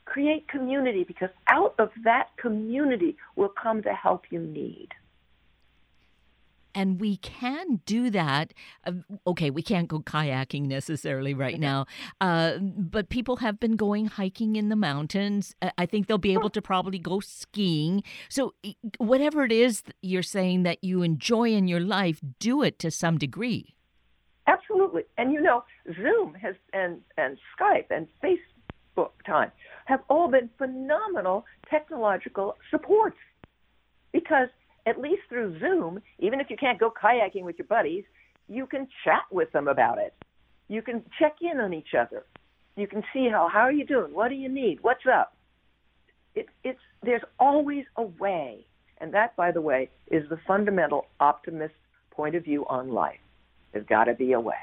Create 0.05 0.47
community 0.47 1.03
because 1.03 1.29
out 1.47 1.75
of 1.79 1.89
that 2.03 2.29
community 2.38 3.17
will 3.36 3.51
come 3.62 3.81
the 3.81 3.93
help 3.93 4.25
you 4.29 4.39
need. 4.39 4.89
And 6.77 7.01
we 7.01 7.17
can 7.17 7.81
do 7.88 8.12
that. 8.12 8.53
Uh, 8.86 8.91
okay, 9.25 9.50
we 9.50 9.63
can't 9.63 9.88
go 9.88 10.00
kayaking 10.00 10.67
necessarily 10.67 11.34
right 11.34 11.60
now, 11.60 11.88
uh, 12.22 12.60
but 12.60 13.10
people 13.10 13.38
have 13.38 13.60
been 13.60 13.75
going 13.75 14.05
hiking 14.05 14.55
in 14.55 14.69
the 14.69 14.75
mountains. 14.75 15.55
I 15.79 15.88
think 15.88 16.05
they'll 16.05 16.19
be 16.19 16.34
able 16.34 16.51
to 16.51 16.62
probably 16.62 17.00
go 17.00 17.19
skiing. 17.19 18.03
So, 18.29 18.53
whatever 19.00 19.43
it 19.43 19.51
is 19.51 19.81
you're 20.03 20.22
saying 20.22 20.62
that 20.63 20.84
you 20.84 21.01
enjoy 21.01 21.50
in 21.50 21.67
your 21.67 21.79
life, 21.79 22.22
do 22.38 22.62
it 22.62 22.77
to 22.77 22.91
some 22.91 23.17
degree. 23.17 23.74
Absolutely. 24.46 25.01
And 25.17 25.34
you 25.34 25.41
know, 25.41 25.63
Zoom 25.96 26.36
has 26.36 26.53
and 26.74 27.01
and 27.17 27.39
Skype 27.60 27.88
and 27.89 28.07
Facebook 28.22 29.10
time 29.25 29.51
have 29.86 30.01
all 30.12 30.27
been 30.29 30.51
phenomenal 30.60 31.43
technological 31.72 32.55
supports 32.69 33.17
because 34.12 34.50
at 34.88 35.00
least 35.00 35.24
through 35.27 35.60
Zoom, 35.60 36.01
even 36.20 36.39
if 36.39 36.50
you 36.50 36.56
can't 36.58 36.79
go 36.79 36.91
kayaking 36.91 37.44
with 37.44 37.58
your 37.58 37.67
buddies, 37.67 38.06
you 38.48 38.65
can 38.65 38.88
chat 39.03 39.24
with 39.29 39.51
them 39.51 39.67
about 39.67 39.98
it. 39.98 40.13
You 40.70 40.82
can 40.82 41.03
check 41.20 41.36
in 41.41 41.60
on 41.60 41.74
each 41.74 41.94
other. 42.00 42.25
You 42.75 42.88
can 42.88 43.03
see 43.13 43.27
how 43.29 43.50
how 43.51 43.62
are 43.62 43.72
you 43.72 43.86
doing? 43.86 44.13
What 44.13 44.29
do 44.29 44.36
you 44.36 44.50
need? 44.50 44.79
What's 44.82 45.06
up? 45.12 45.36
It, 46.36 46.48
it's 46.63 46.79
there's 47.03 47.24
always 47.39 47.86
a 47.98 48.03
way, 48.03 48.65
and 49.00 49.13
that, 49.13 49.36
by 49.36 49.51
the 49.51 49.62
way, 49.62 49.89
is 50.12 50.29
the 50.29 50.38
fundamental 50.48 51.08
optimist 51.20 51.74
point 52.12 52.36
of 52.36 52.44
view 52.44 52.65
on 52.67 52.91
life. 52.91 53.20
There's 53.72 53.86
got 53.86 54.06
to 54.06 54.13
be 54.13 54.34
a 54.34 54.39
way. 54.39 54.56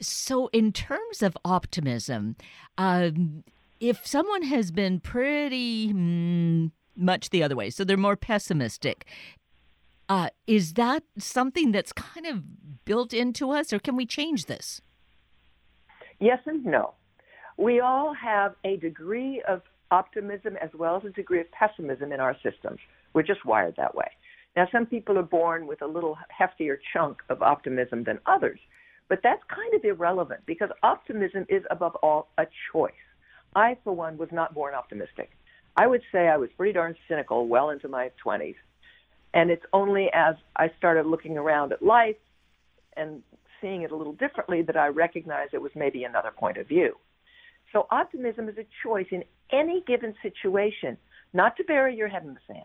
So, 0.00 0.48
in 0.52 0.72
terms 0.72 1.22
of 1.22 1.36
optimism, 1.44 2.36
um, 2.76 3.44
if 3.80 4.06
someone 4.06 4.42
has 4.42 4.70
been 4.70 5.00
pretty 5.00 5.92
mm, 5.92 6.70
much 6.98 7.30
the 7.30 7.42
other 7.42 7.56
way, 7.56 7.70
so 7.70 7.84
they're 7.84 7.96
more 7.96 8.16
pessimistic, 8.16 9.06
uh, 10.08 10.30
is 10.46 10.74
that 10.74 11.02
something 11.18 11.72
that's 11.72 11.92
kind 11.92 12.26
of 12.26 12.84
built 12.84 13.12
into 13.12 13.50
us, 13.50 13.72
or 13.72 13.78
can 13.78 13.96
we 13.96 14.06
change 14.06 14.46
this? 14.46 14.80
Yes 16.18 16.40
and 16.46 16.64
no. 16.64 16.94
We 17.56 17.80
all 17.80 18.14
have 18.14 18.54
a 18.64 18.76
degree 18.76 19.42
of 19.46 19.62
optimism 19.90 20.56
as 20.62 20.70
well 20.74 20.96
as 20.96 21.04
a 21.04 21.10
degree 21.10 21.40
of 21.40 21.50
pessimism 21.52 22.12
in 22.12 22.20
our 22.20 22.36
systems. 22.42 22.78
We're 23.14 23.22
just 23.22 23.44
wired 23.44 23.74
that 23.76 23.94
way. 23.94 24.10
Now, 24.56 24.66
some 24.72 24.86
people 24.86 25.18
are 25.18 25.22
born 25.22 25.66
with 25.66 25.82
a 25.82 25.86
little 25.86 26.18
heftier 26.40 26.78
chunk 26.92 27.18
of 27.28 27.42
optimism 27.42 28.04
than 28.04 28.18
others, 28.26 28.58
but 29.08 29.20
that's 29.22 29.42
kind 29.48 29.72
of 29.74 29.84
irrelevant 29.84 30.40
because 30.46 30.70
optimism 30.82 31.46
is, 31.48 31.62
above 31.70 31.94
all, 31.96 32.28
a 32.38 32.46
choice. 32.72 32.92
I, 33.54 33.76
for 33.84 33.92
one, 33.94 34.18
was 34.18 34.28
not 34.32 34.54
born 34.54 34.74
optimistic. 34.74 35.30
I 35.78 35.86
would 35.86 36.02
say 36.10 36.26
I 36.26 36.36
was 36.36 36.50
pretty 36.56 36.72
darn 36.72 36.96
cynical 37.06 37.46
well 37.46 37.70
into 37.70 37.86
my 37.86 38.10
20s. 38.26 38.56
And 39.32 39.48
it's 39.48 39.64
only 39.72 40.08
as 40.12 40.34
I 40.56 40.72
started 40.76 41.06
looking 41.06 41.38
around 41.38 41.72
at 41.72 41.82
life 41.82 42.16
and 42.96 43.22
seeing 43.60 43.82
it 43.82 43.92
a 43.92 43.96
little 43.96 44.14
differently 44.14 44.62
that 44.62 44.76
I 44.76 44.88
recognized 44.88 45.54
it 45.54 45.62
was 45.62 45.70
maybe 45.76 46.02
another 46.02 46.32
point 46.36 46.56
of 46.56 46.66
view. 46.66 46.94
So 47.72 47.86
optimism 47.92 48.48
is 48.48 48.56
a 48.58 48.66
choice 48.82 49.06
in 49.12 49.22
any 49.52 49.84
given 49.86 50.14
situation, 50.20 50.96
not 51.32 51.56
to 51.58 51.64
bury 51.64 51.94
your 51.94 52.08
head 52.08 52.24
in 52.24 52.34
the 52.34 52.40
sand, 52.48 52.64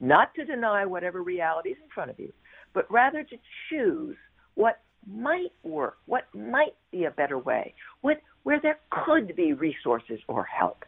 not 0.00 0.34
to 0.36 0.46
deny 0.46 0.86
whatever 0.86 1.22
reality 1.22 1.70
is 1.70 1.78
in 1.82 1.90
front 1.94 2.10
of 2.10 2.18
you, 2.18 2.32
but 2.72 2.90
rather 2.90 3.24
to 3.24 3.36
choose 3.68 4.16
what 4.54 4.80
might 5.06 5.52
work, 5.64 5.98
what 6.06 6.34
might 6.34 6.74
be 6.90 7.04
a 7.04 7.10
better 7.10 7.38
way, 7.38 7.74
what 8.00 8.22
where 8.44 8.60
there 8.60 8.78
could 8.90 9.36
be 9.36 9.52
resources 9.52 10.20
or 10.28 10.44
help. 10.44 10.84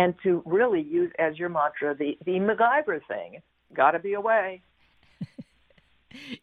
And 0.00 0.14
to 0.22 0.42
really 0.46 0.80
use 0.80 1.12
as 1.18 1.38
your 1.38 1.50
mantra 1.50 1.94
the, 1.94 2.16
the 2.24 2.38
MacGyver 2.38 3.00
thing, 3.06 3.42
gotta 3.74 3.98
be 3.98 4.14
a 4.14 4.20
way. 4.20 4.62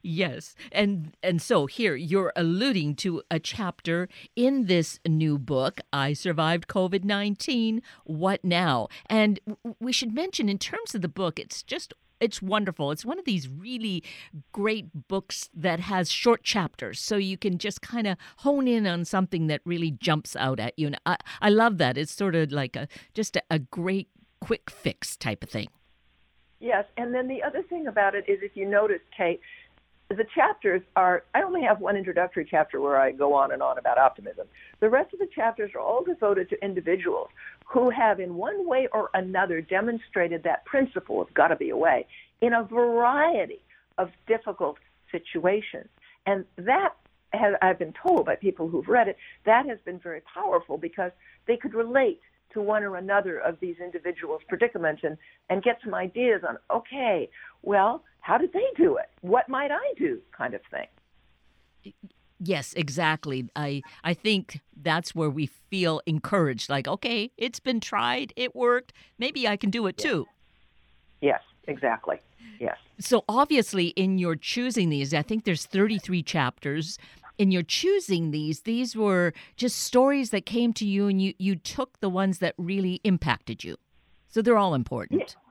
Yes. 0.02 0.56
And 0.72 1.16
and 1.22 1.42
so 1.42 1.66
here 1.66 1.96
you're 1.96 2.32
alluding 2.36 2.96
to 2.98 3.22
a 3.30 3.40
chapter 3.40 4.08
in 4.36 4.68
this 4.68 5.00
new 5.06 5.38
book, 5.38 5.82
I 5.92 6.14
Survived 6.14 6.68
COVID-19, 6.68 7.82
What 8.06 8.46
Now? 8.46 8.88
And 9.08 9.40
we 9.80 9.92
should 9.92 10.14
mention 10.14 10.48
in 10.48 10.58
terms 10.58 10.96
of 10.96 11.02
the 11.02 11.10
book, 11.10 11.40
it's 11.40 11.64
just 11.64 11.94
it's 12.20 12.42
wonderful. 12.42 12.92
It's 12.92 13.06
one 13.06 13.20
of 13.20 13.26
these 13.26 13.48
really 13.48 14.04
great 14.52 15.08
books 15.08 15.50
that 15.54 15.80
has 15.80 16.12
short 16.12 16.44
chapters, 16.44 17.00
so 17.00 17.18
you 17.18 17.38
can 17.38 17.58
just 17.58 17.82
kind 17.82 18.08
of 18.08 18.18
hone 18.38 18.68
in 18.68 18.88
on 18.88 19.06
something 19.06 19.48
that 19.48 19.62
really 19.66 19.92
jumps 19.92 20.36
out 20.36 20.60
at 20.60 20.78
you. 20.78 20.88
And 20.88 21.00
I, 21.06 21.18
I 21.42 21.50
love 21.50 21.78
that. 21.78 21.98
It's 21.98 22.14
sort 22.14 22.36
of 22.36 22.52
like 22.52 22.76
a 22.76 22.88
just 23.14 23.36
a, 23.36 23.44
a 23.50 23.60
great 23.60 24.10
quick 24.40 24.70
fix 24.70 25.16
type 25.16 25.44
of 25.44 25.50
thing. 25.50 25.70
Yes, 26.60 26.86
and 26.98 27.14
then 27.14 27.28
the 27.28 27.44
other 27.44 27.62
thing 27.62 27.86
about 27.88 28.16
it 28.16 28.26
is 28.28 28.40
if 28.42 28.56
you 28.56 28.68
notice, 28.68 29.02
Kate, 29.16 29.40
the 30.10 30.26
chapters 30.34 30.82
are, 30.96 31.24
I 31.36 31.42
only 31.42 31.62
have 31.64 31.82
one 31.82 31.98
introductory 31.98 32.48
chapter 32.50 32.80
where 32.80 32.98
I 32.98 33.12
go 33.12 33.34
on 33.34 33.52
and 33.52 33.62
on 33.62 33.78
about 33.78 33.98
optimism. 33.98 34.48
The 34.80 34.90
rest 34.90 35.14
of 35.14 35.20
the 35.20 35.28
chapters 35.34 35.72
are 35.76 35.82
all 35.82 36.04
devoted 36.04 36.50
to 36.50 36.64
individuals 36.64 37.28
who 37.66 37.90
have, 37.90 38.20
in 38.22 38.36
one 38.36 38.68
way 38.68 38.88
or 38.94 39.10
another, 39.14 39.60
demonstrated 39.62 40.44
that 40.44 40.64
principle 40.66 41.22
of 41.22 41.34
gotta 41.34 41.58
be 41.58 41.72
a 41.72 41.78
way 41.78 42.08
in 42.42 42.54
a 42.54 42.64
variety 42.64 43.60
of 43.98 44.10
difficult 44.28 44.78
situations. 45.12 45.90
And 46.26 46.46
that 46.58 46.94
has, 47.34 47.56
I've 47.62 47.80
been 47.80 47.94
told 48.02 48.26
by 48.26 48.36
people 48.36 48.70
who've 48.70 48.88
read 48.88 49.10
it, 49.10 49.18
that 49.46 49.66
has 49.66 49.80
been 49.84 50.00
very 50.00 50.22
powerful 50.34 50.78
because 50.78 51.12
they 51.48 51.58
could 51.58 51.74
relate 51.74 52.22
to 52.54 52.62
one 52.62 52.84
or 52.84 52.96
another 52.96 53.40
of 53.40 53.60
these 53.60 53.76
individuals' 53.84 54.42
predicaments 54.48 55.02
and, 55.04 55.18
and 55.50 55.62
get 55.64 55.80
some 55.84 55.94
ideas 55.94 56.44
on, 56.48 56.58
okay, 56.72 57.30
well, 57.62 58.04
how 58.28 58.38
did 58.38 58.52
they 58.52 58.66
do 58.76 58.98
it? 58.98 59.10
What 59.22 59.48
might 59.48 59.72
I 59.72 59.94
do? 59.98 60.20
Kind 60.38 60.54
of 60.54 60.60
thing. 60.70 61.94
Yes, 62.42 62.74
exactly. 62.74 63.50
I 63.56 63.82
I 64.04 64.14
think 64.14 64.60
that's 64.76 65.16
where 65.16 65.30
we 65.30 65.46
feel 65.46 66.02
encouraged 66.06 66.70
like 66.70 66.90
okay, 66.90 67.32
it's 67.38 67.62
been 67.62 67.80
tried, 67.80 68.34
it 68.36 68.54
worked, 68.54 68.92
maybe 69.18 69.48
I 69.48 69.56
can 69.56 69.70
do 69.70 69.88
it 69.88 69.96
yes. 69.98 70.04
too. 70.04 70.26
Yes, 71.22 71.42
exactly. 71.68 72.20
Yes. 72.60 72.78
So 73.00 73.24
obviously 73.30 73.88
in 73.96 74.18
your 74.18 74.36
choosing 74.36 74.90
these, 74.90 75.14
I 75.14 75.22
think 75.22 75.46
there's 75.46 75.66
33 75.66 76.22
chapters 76.22 77.00
in 77.38 77.52
your 77.52 77.64
choosing 77.64 78.32
these, 78.32 78.62
these 78.62 78.96
were 78.96 79.32
just 79.56 79.80
stories 79.80 80.32
that 80.32 80.46
came 80.46 80.74
to 80.74 80.86
you 80.86 81.08
and 81.08 81.22
you, 81.22 81.34
you 81.38 81.56
took 81.56 82.00
the 82.00 82.10
ones 82.10 82.40
that 82.40 82.56
really 82.58 83.00
impacted 83.04 83.64
you. 83.64 83.78
So 84.28 84.42
they're 84.42 84.58
all 84.58 84.74
important. 84.74 85.22
Yeah. 85.38 85.47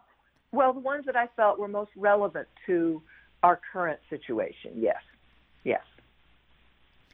Well, 0.56 0.72
the 0.72 0.80
ones 0.80 1.04
that 1.04 1.16
I 1.16 1.28
felt 1.36 1.58
were 1.58 1.68
most 1.68 1.90
relevant 1.96 2.48
to 2.64 3.02
our 3.42 3.60
current 3.72 4.00
situation, 4.08 4.72
yes. 4.76 5.02
Yes. 5.64 5.82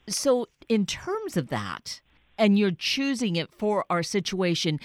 So, 0.09 0.47
in 0.69 0.87
terms 0.87 1.37
of 1.37 1.49
that, 1.49 2.01
and 2.39 2.57
you're 2.57 2.71
choosing 2.71 3.35
it 3.35 3.51
for 3.51 3.85
our 3.91 4.05
situation, 4.05 4.79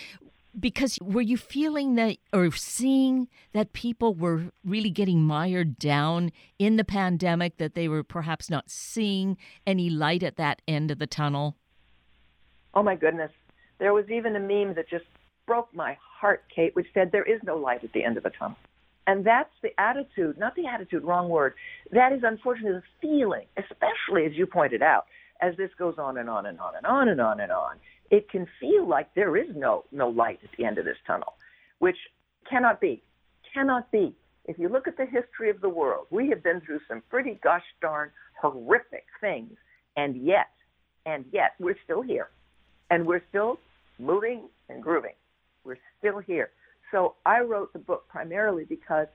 because 0.60 0.98
were 1.04 1.22
you 1.22 1.38
feeling 1.38 1.94
that 1.96 2.18
or 2.34 2.52
seeing 2.52 3.28
that 3.54 3.74
people 3.74 4.16
were 4.16 4.46
really 4.66 4.90
getting 4.90 5.22
mired 5.22 5.78
down 5.78 6.32
in 6.58 6.78
the 6.78 6.84
pandemic 6.84 7.58
that 7.58 7.76
they 7.76 7.88
were 7.88 8.04
perhaps 8.04 8.50
not 8.50 8.72
seeing 8.72 9.38
any 9.68 9.88
light 9.88 10.24
at 10.24 10.38
that 10.38 10.64
end 10.68 10.90
of 10.90 10.98
the 10.98 11.06
tunnel 11.06 11.56
oh 12.74 12.82
my 12.82 12.96
goodness 12.96 13.32
there 13.78 13.94
was 13.94 14.10
even 14.10 14.36
a 14.36 14.40
meme 14.40 14.74
that 14.74 14.90
just 14.90 15.06
broke 15.48 15.74
my 15.74 15.98
heart 16.20 16.44
kate 16.54 16.76
which 16.76 16.88
said 16.94 17.10
there 17.12 17.24
is 17.24 17.42
no 17.44 17.56
light 17.56 17.84
at 17.84 17.92
the 17.94 18.04
end 18.04 18.18
of 18.18 18.24
the 18.24 18.32
tunnel 18.38 18.58
and 19.08 19.26
that's 19.26 19.54
the 19.64 19.70
attitude 19.80 20.38
not 20.38 20.54
the 20.56 20.68
attitude 20.68 21.04
wrong 21.04 21.30
word 21.30 21.54
that 21.92 22.12
is 22.12 22.22
unfortunately 22.24 22.80
the 22.80 22.84
feeling 23.02 23.48
especially 23.58 24.26
as 24.26 24.34
you 24.34 24.46
pointed 24.46 24.84
out 24.84 25.06
as 25.42 25.56
this 25.58 25.70
goes 25.80 25.96
on 25.98 26.18
and 26.18 26.30
on 26.30 26.46
and 26.46 26.60
on 26.60 26.76
and 26.76 26.86
on 26.86 27.10
and 27.10 27.22
on 27.22 27.40
and 27.40 27.52
on 27.52 27.78
it 28.10 28.30
can 28.30 28.48
feel 28.60 28.88
like 28.88 29.14
there 29.16 29.36
is 29.38 29.48
no 29.56 29.86
no 29.92 30.08
light 30.10 30.40
at 30.44 30.50
the 30.58 30.66
end 30.66 30.78
of 30.78 30.86
this 30.86 30.98
tunnel, 31.06 31.34
which 31.80 31.98
cannot 32.50 32.80
be, 32.80 33.04
cannot 33.54 33.92
be. 33.92 34.16
If 34.46 34.58
you 34.58 34.70
look 34.70 34.88
at 34.88 34.96
the 34.96 35.06
history 35.06 35.50
of 35.50 35.60
the 35.62 35.70
world, 35.70 36.08
we 36.10 36.30
have 36.30 36.42
been 36.42 36.62
through 36.62 36.80
some 36.88 37.04
pretty 37.10 37.40
gosh 37.44 37.64
darn 37.82 38.12
horrific 38.42 39.06
things, 39.20 39.54
and 39.98 40.16
yet, 40.16 40.48
and 41.06 41.26
yet, 41.34 41.52
we're 41.60 41.76
still 41.84 42.02
here, 42.02 42.30
and 42.90 43.06
we're 43.06 43.24
still 43.30 43.60
moving 44.00 44.48
and 44.70 44.82
grooving. 44.82 45.16
We're 45.68 45.78
still 46.00 46.20
here. 46.20 46.50
So 46.92 47.16
I 47.26 47.42
wrote 47.42 47.74
the 47.74 47.80
book 47.80 48.08
primarily 48.08 48.64
because 48.64 49.08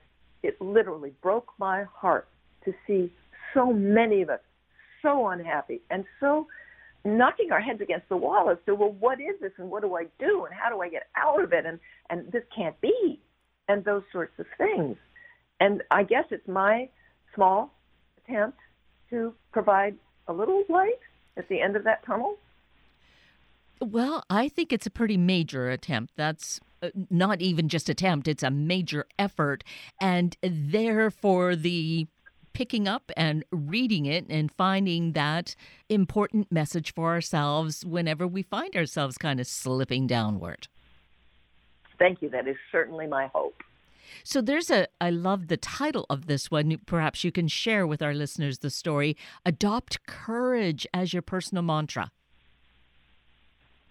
it 0.43 0.61
literally 0.61 1.11
broke 1.21 1.47
my 1.57 1.85
heart 1.91 2.27
to 2.65 2.73
see 2.85 3.11
so 3.53 3.73
many 3.73 4.21
of 4.21 4.29
us 4.29 4.39
so 5.01 5.27
unhappy 5.29 5.81
and 5.89 6.05
so 6.19 6.47
knocking 7.03 7.51
our 7.51 7.59
heads 7.59 7.81
against 7.81 8.07
the 8.07 8.15
wall 8.15 8.49
as 8.49 8.57
to 8.65 8.75
well 8.75 8.95
what 8.99 9.19
is 9.19 9.39
this 9.41 9.51
and 9.57 9.69
what 9.69 9.81
do 9.81 9.95
I 9.95 10.05
do 10.19 10.45
and 10.45 10.53
how 10.53 10.69
do 10.69 10.81
I 10.81 10.89
get 10.89 11.07
out 11.17 11.43
of 11.43 11.51
it 11.51 11.65
and 11.65 11.79
and 12.09 12.31
this 12.31 12.43
can't 12.55 12.79
be 12.79 13.19
and 13.67 13.83
those 13.83 14.03
sorts 14.11 14.33
of 14.39 14.45
things. 14.57 14.97
And 15.59 15.81
I 15.91 16.03
guess 16.03 16.25
it's 16.31 16.47
my 16.47 16.89
small 17.35 17.73
attempt 18.17 18.57
to 19.09 19.33
provide 19.51 19.95
a 20.27 20.33
little 20.33 20.63
light 20.69 20.99
at 21.37 21.47
the 21.49 21.61
end 21.61 21.75
of 21.75 21.83
that 21.85 22.05
tunnel? 22.05 22.37
Well, 23.83 24.23
I 24.29 24.47
think 24.47 24.71
it's 24.71 24.85
a 24.85 24.91
pretty 24.91 25.17
major 25.17 25.69
attempt. 25.69 26.13
That's 26.15 26.61
uh, 26.81 26.89
not 27.09 27.41
even 27.41 27.67
just 27.67 27.89
attempt, 27.89 28.27
it's 28.27 28.43
a 28.43 28.49
major 28.49 29.05
effort. 29.19 29.63
And 29.99 30.37
therefore, 30.41 31.55
the 31.55 32.07
picking 32.53 32.87
up 32.87 33.11
and 33.17 33.43
reading 33.51 34.05
it 34.05 34.25
and 34.29 34.51
finding 34.51 35.13
that 35.13 35.55
important 35.89 36.51
message 36.51 36.93
for 36.93 37.09
ourselves 37.09 37.83
whenever 37.83 38.27
we 38.27 38.43
find 38.43 38.75
ourselves 38.75 39.17
kind 39.17 39.39
of 39.39 39.47
slipping 39.47 40.07
downward. 40.07 40.67
Thank 41.99 42.21
you. 42.21 42.29
That 42.29 42.47
is 42.47 42.57
certainly 42.71 43.07
my 43.07 43.27
hope. 43.27 43.63
So 44.23 44.41
there's 44.41 44.69
a, 44.69 44.87
I 45.01 45.09
love 45.09 45.47
the 45.47 45.57
title 45.57 46.05
of 46.09 46.27
this 46.27 46.51
one. 46.51 46.77
Perhaps 46.85 47.23
you 47.23 47.31
can 47.31 47.47
share 47.47 47.87
with 47.87 48.01
our 48.01 48.13
listeners 48.13 48.59
the 48.59 48.69
story 48.69 49.17
Adopt 49.45 50.05
Courage 50.05 50.87
as 50.93 51.11
your 51.11 51.21
personal 51.21 51.63
mantra. 51.63 52.11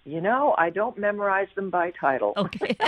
You 0.04 0.20
know, 0.20 0.54
I 0.58 0.70
don't 0.70 0.98
memorize 0.98 1.48
them 1.54 1.70
by 1.70 1.92
title. 1.98 2.32
Okay. 2.36 2.76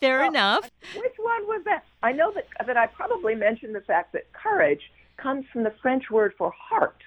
Fair 0.00 0.20
well, 0.20 0.28
enough. 0.28 0.70
Which 0.96 1.14
one 1.18 1.46
was 1.46 1.62
that? 1.64 1.84
I 2.02 2.12
know 2.12 2.32
that 2.32 2.46
that 2.66 2.76
I 2.76 2.86
probably 2.88 3.34
mentioned 3.34 3.74
the 3.74 3.80
fact 3.82 4.12
that 4.14 4.32
courage 4.32 4.80
comes 5.16 5.44
from 5.52 5.62
the 5.62 5.72
French 5.80 6.10
word 6.10 6.34
for 6.36 6.52
heart, 6.56 7.02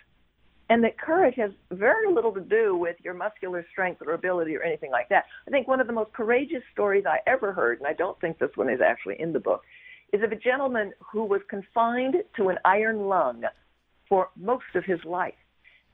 and 0.70 0.84
that 0.84 0.98
courage 0.98 1.36
has 1.36 1.52
very 1.72 2.12
little 2.12 2.32
to 2.34 2.42
do 2.42 2.76
with 2.76 2.96
your 3.04 3.14
muscular 3.14 3.66
strength 3.72 4.02
or 4.06 4.14
ability 4.14 4.56
or 4.56 4.64
anything 4.64 4.92
like 4.92 5.10
that. 5.10 5.26
I 5.48 5.52
think 5.52 5.68
one 5.68 5.82
of 5.82 5.88
the 5.88 5.94
most 5.94 6.14
courageous 6.14 6.64
stories 6.72 7.06
I 7.06 7.20
ever 7.28 7.52
heard, 7.52 7.80
and 7.80 7.88
I 7.88 7.94
don't 7.94 8.20
think 8.22 8.40
this 8.40 8.52
one 8.56 8.70
is 8.70 8.80
actually 8.82 9.20
in 9.20 9.34
the 9.34 9.40
book, 9.40 9.64
is 10.14 10.24
of 10.24 10.32
a 10.32 10.36
gentleman 10.36 10.94
who 11.12 11.26
was 11.26 11.42
confined 11.50 12.16
to 12.38 12.50
an 12.50 12.58
iron 12.64 13.08
lung 13.08 13.44
for 14.08 14.30
most 14.38 14.76
of 14.76 14.86
his 14.86 15.04
life, 15.04 15.36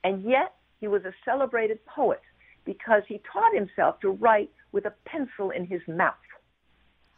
and 0.04 0.24
yet 0.24 0.54
he 0.86 0.88
was 0.88 1.04
a 1.04 1.14
celebrated 1.26 1.84
poet 1.88 2.22
because 2.64 3.02
he 3.08 3.20
taught 3.34 3.56
himself 3.56 4.00
to 4.02 4.12
write 4.12 4.52
with 4.72 4.86
a 4.86 4.94
pencil 5.04 5.50
in 5.50 5.66
his 5.66 5.82
mouth. 5.88 6.14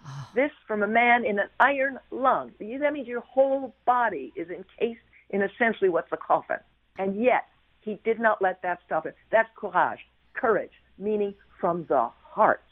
Ah. 0.06 0.32
This 0.34 0.52
from 0.66 0.84
a 0.84 0.88
man 0.88 1.26
in 1.26 1.38
an 1.38 1.50
iron 1.60 2.00
lung. 2.10 2.54
That 2.62 2.94
means 2.94 3.10
your 3.10 3.20
whole 3.20 3.76
body 3.86 4.32
is 4.38 4.48
encased 4.50 5.02
in 5.32 5.42
essentially 5.42 5.90
what's 5.90 6.10
a 6.14 6.18
coffin. 6.18 6.62
And 6.98 7.22
yet, 7.22 7.44
he 7.82 8.00
did 8.06 8.22
not 8.22 8.42
let 8.42 8.62
that 8.62 8.80
stop 8.86 9.06
him. 9.06 9.12
That's 9.34 9.50
courage, 9.58 10.00
courage, 10.34 10.72
meaning 10.98 11.34
from 11.60 11.86
the 11.90 12.10
heart. 12.24 12.64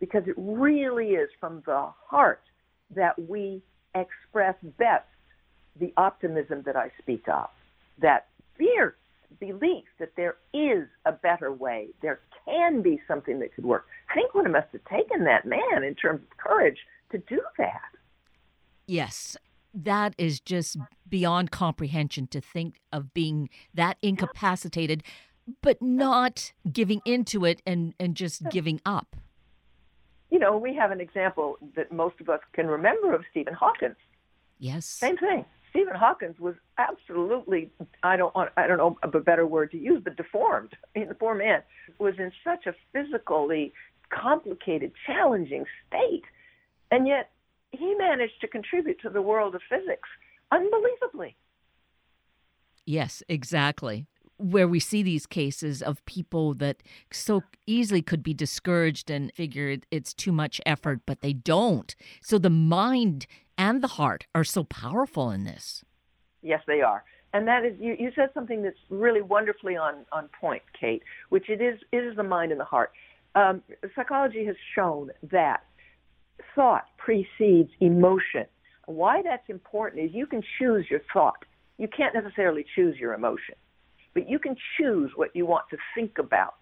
Because 0.00 0.24
it 0.26 0.34
really 0.36 1.12
is 1.12 1.30
from 1.40 1.62
the 1.64 1.88
heart 2.10 2.42
that 2.94 3.18
we 3.18 3.62
express 3.94 4.56
best 4.76 5.08
the 5.80 5.94
optimism 5.96 6.62
that 6.66 6.76
I 6.76 6.90
speak 7.00 7.26
of, 7.26 7.48
that 8.02 8.26
fierce 8.58 8.96
belief 9.40 9.84
that 9.98 10.12
there 10.16 10.36
is 10.52 10.86
a 11.04 11.12
better 11.12 11.52
way, 11.52 11.88
there 12.02 12.20
can 12.44 12.82
be 12.82 13.00
something 13.08 13.38
that 13.40 13.54
could 13.54 13.64
work. 13.64 13.86
Think 14.14 14.34
what 14.34 14.46
it 14.46 14.50
must 14.50 14.68
have 14.72 14.84
taken 14.84 15.24
that 15.24 15.46
man 15.46 15.84
in 15.84 15.94
terms 15.94 16.20
of 16.30 16.36
courage 16.38 16.78
to 17.10 17.18
do 17.18 17.40
that. 17.58 17.80
Yes, 18.86 19.36
that 19.74 20.14
is 20.16 20.40
just 20.40 20.78
beyond 21.08 21.50
comprehension 21.50 22.26
to 22.28 22.40
think 22.40 22.80
of 22.92 23.12
being 23.12 23.48
that 23.74 23.98
incapacitated, 24.02 25.02
but 25.60 25.80
not 25.82 26.52
giving 26.72 27.02
into 27.04 27.44
it 27.44 27.60
and, 27.66 27.94
and 28.00 28.14
just 28.14 28.48
giving 28.48 28.80
up. 28.86 29.16
You 30.30 30.38
know, 30.38 30.56
we 30.56 30.74
have 30.74 30.90
an 30.90 31.00
example 31.00 31.58
that 31.76 31.92
most 31.92 32.20
of 32.20 32.28
us 32.28 32.40
can 32.52 32.66
remember 32.66 33.14
of 33.14 33.22
Stephen 33.30 33.54
Hawkins. 33.54 33.96
Yes. 34.58 34.86
Same 34.86 35.16
thing. 35.16 35.44
Stephen 35.76 35.94
Hawkins 35.94 36.40
was 36.40 36.54
absolutely 36.78 37.70
I 38.02 38.16
don't 38.16 38.34
want 38.34 38.50
I 38.56 38.66
don't 38.66 38.78
know 38.78 38.96
a 39.02 39.20
better 39.20 39.46
word 39.46 39.70
to 39.72 39.76
use, 39.76 40.00
but 40.02 40.16
deformed. 40.16 40.70
I 40.96 41.00
mean, 41.00 41.08
the 41.08 41.14
poor 41.14 41.34
man 41.34 41.62
was 41.98 42.14
in 42.18 42.32
such 42.42 42.66
a 42.66 42.74
physically 42.92 43.74
complicated, 44.08 44.92
challenging 45.06 45.66
state, 45.86 46.22
and 46.90 47.06
yet 47.06 47.30
he 47.72 47.94
managed 47.98 48.40
to 48.40 48.48
contribute 48.48 49.00
to 49.02 49.10
the 49.10 49.20
world 49.20 49.54
of 49.54 49.60
physics 49.68 50.08
unbelievably. 50.50 51.36
Yes, 52.86 53.22
exactly. 53.28 54.06
Where 54.38 54.68
we 54.68 54.80
see 54.80 55.02
these 55.02 55.26
cases 55.26 55.82
of 55.82 56.04
people 56.04 56.54
that 56.54 56.82
so 57.12 57.42
easily 57.66 58.02
could 58.02 58.22
be 58.22 58.34
discouraged 58.34 59.10
and 59.10 59.32
figure 59.32 59.78
it's 59.90 60.12
too 60.12 60.32
much 60.32 60.60
effort, 60.66 61.00
but 61.06 61.20
they 61.20 61.32
don't. 61.32 61.94
So 62.20 62.38
the 62.38 62.50
mind 62.50 63.26
and 63.56 63.82
the 63.82 63.88
heart 63.88 64.26
are 64.34 64.44
so 64.44 64.64
powerful 64.64 65.30
in 65.30 65.44
this. 65.44 65.84
Yes, 66.42 66.60
they 66.66 66.82
are. 66.82 67.04
And 67.32 67.48
that 67.48 67.64
is, 67.64 67.74
you, 67.80 67.96
you 67.98 68.12
said 68.14 68.30
something 68.34 68.62
that's 68.62 68.78
really 68.88 69.22
wonderfully 69.22 69.76
on, 69.76 70.06
on 70.12 70.28
point, 70.40 70.62
Kate, 70.78 71.02
which 71.28 71.48
it 71.48 71.60
is, 71.60 71.78
it 71.92 71.98
is 71.98 72.16
the 72.16 72.22
mind 72.22 72.52
and 72.52 72.60
the 72.60 72.64
heart. 72.64 72.92
Um, 73.34 73.62
psychology 73.94 74.44
has 74.46 74.56
shown 74.74 75.10
that 75.30 75.64
thought 76.54 76.84
precedes 76.96 77.70
emotion. 77.80 78.46
Why 78.86 79.22
that's 79.22 79.48
important 79.48 80.04
is 80.04 80.10
you 80.14 80.26
can 80.26 80.42
choose 80.58 80.86
your 80.88 81.00
thought. 81.12 81.44
You 81.78 81.88
can't 81.88 82.14
necessarily 82.14 82.64
choose 82.74 82.96
your 82.96 83.12
emotion, 83.12 83.56
but 84.16 84.30
you 84.30 84.38
can 84.38 84.56
choose 84.78 85.10
what 85.14 85.28
you 85.34 85.44
want 85.44 85.66
to 85.68 85.76
think 85.94 86.16
about. 86.18 86.54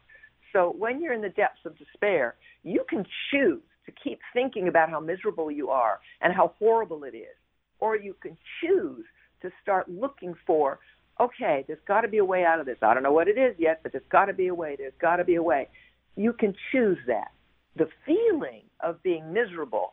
So 0.52 0.74
when 0.76 1.00
you're 1.00 1.12
in 1.12 1.22
the 1.22 1.28
depths 1.28 1.60
of 1.64 1.78
despair, 1.78 2.34
you 2.64 2.84
can 2.90 3.06
choose 3.30 3.62
to 3.86 3.92
keep 3.92 4.18
thinking 4.32 4.66
about 4.66 4.90
how 4.90 4.98
miserable 4.98 5.52
you 5.52 5.70
are 5.70 6.00
and 6.20 6.34
how 6.34 6.52
horrible 6.58 7.04
it 7.04 7.14
is. 7.14 7.36
Or 7.78 7.96
you 7.96 8.16
can 8.20 8.36
choose 8.60 9.04
to 9.42 9.50
start 9.62 9.88
looking 9.88 10.34
for, 10.44 10.80
okay, 11.20 11.64
there's 11.68 11.78
got 11.86 12.00
to 12.00 12.08
be 12.08 12.18
a 12.18 12.24
way 12.24 12.44
out 12.44 12.58
of 12.58 12.66
this. 12.66 12.78
I 12.82 12.92
don't 12.92 13.04
know 13.04 13.12
what 13.12 13.28
it 13.28 13.38
is 13.38 13.54
yet, 13.56 13.78
but 13.84 13.92
there's 13.92 14.10
got 14.10 14.24
to 14.24 14.32
be 14.32 14.48
a 14.48 14.54
way. 14.54 14.74
There's 14.76 14.92
got 15.00 15.16
to 15.16 15.24
be 15.24 15.36
a 15.36 15.42
way. 15.42 15.68
You 16.16 16.32
can 16.32 16.56
choose 16.72 16.98
that. 17.06 17.30
The 17.76 17.86
feeling 18.04 18.62
of 18.80 19.00
being 19.04 19.32
miserable 19.32 19.92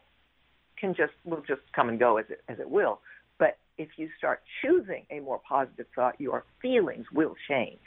can 0.79 0.95
just 0.95 1.13
will 1.25 1.43
just 1.47 1.61
come 1.75 1.89
and 1.89 1.99
go 1.99 2.17
as 2.17 2.25
it 2.29 2.41
as 2.49 2.59
it 2.59 2.67
will. 2.67 3.01
If 3.77 3.89
you 3.97 4.09
start 4.17 4.41
choosing 4.61 5.05
a 5.09 5.19
more 5.19 5.41
positive 5.47 5.87
thought, 5.95 6.19
your 6.19 6.45
feelings 6.61 7.05
will 7.11 7.35
change. 7.47 7.79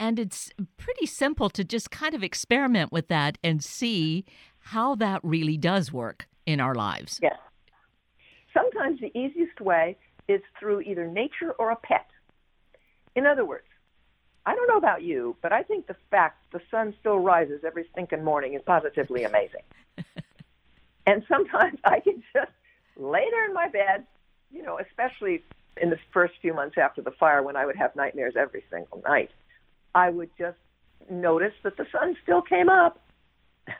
And 0.00 0.18
it's 0.18 0.50
pretty 0.76 1.06
simple 1.06 1.50
to 1.50 1.64
just 1.64 1.90
kind 1.90 2.14
of 2.14 2.22
experiment 2.22 2.92
with 2.92 3.08
that 3.08 3.36
and 3.42 3.62
see 3.62 4.24
how 4.58 4.94
that 4.96 5.20
really 5.22 5.56
does 5.56 5.92
work 5.92 6.28
in 6.46 6.60
our 6.60 6.74
lives. 6.74 7.18
Yes. 7.22 7.36
Sometimes 8.54 9.00
the 9.00 9.16
easiest 9.18 9.60
way 9.60 9.96
is 10.28 10.40
through 10.58 10.82
either 10.82 11.06
nature 11.06 11.52
or 11.58 11.70
a 11.70 11.76
pet. 11.76 12.06
In 13.16 13.26
other 13.26 13.44
words, 13.44 13.64
I 14.46 14.54
don't 14.54 14.68
know 14.68 14.78
about 14.78 15.02
you, 15.02 15.36
but 15.42 15.52
I 15.52 15.62
think 15.62 15.86
the 15.86 15.96
fact 16.10 16.52
the 16.52 16.60
sun 16.70 16.94
still 17.00 17.18
rises 17.18 17.64
every 17.66 17.86
stinking 17.92 18.24
morning 18.24 18.54
is 18.54 18.62
positively 18.64 19.24
amazing. 19.24 19.62
and 21.06 21.22
sometimes 21.28 21.78
I 21.84 22.00
can 22.00 22.22
just 22.32 22.52
lay 22.96 23.26
there 23.30 23.44
in 23.46 23.52
my 23.52 23.68
bed, 23.68 24.06
you 24.50 24.62
know, 24.62 24.78
especially 24.78 25.42
in 25.80 25.90
the 25.90 25.98
first 26.12 26.34
few 26.40 26.54
months 26.54 26.76
after 26.76 27.02
the 27.02 27.12
fire 27.12 27.42
when 27.42 27.56
I 27.56 27.66
would 27.66 27.76
have 27.76 27.94
nightmares 27.94 28.34
every 28.36 28.64
single 28.70 29.02
night. 29.06 29.30
I 29.94 30.10
would 30.10 30.30
just 30.38 30.58
notice 31.10 31.54
that 31.62 31.76
the 31.76 31.86
sun 31.92 32.16
still 32.22 32.42
came 32.42 32.68
up 32.68 33.00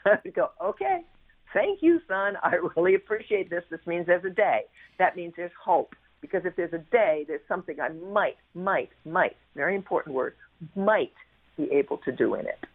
I 0.05 0.19
would 0.25 0.35
go, 0.35 0.51
okay, 0.63 1.05
thank 1.53 1.83
you, 1.83 2.01
sun. 2.09 2.35
I 2.43 2.57
really 2.77 2.95
appreciate 2.95 3.51
this. 3.51 3.65
This 3.71 3.81
means 3.87 4.07
there's 4.07 4.25
a 4.25 4.31
day. 4.31 4.63
That 4.99 5.17
means 5.17 5.35
there's 5.37 5.53
hope. 5.63 5.95
Because 6.21 6.43
if 6.45 6.57
there's 6.57 6.73
a 6.73 6.85
day, 6.91 7.25
there's 7.29 7.47
something 7.47 7.81
I 7.81 7.91
might, 7.91 8.37
might, 8.55 8.91
might, 9.05 9.37
very 9.55 9.77
important 9.77 10.17
word, 10.17 10.35
might 10.75 11.13
be 11.57 11.71
able 11.71 11.99
to 11.99 12.13
do 12.13 12.35
in 12.35 12.47
it. 12.47 12.67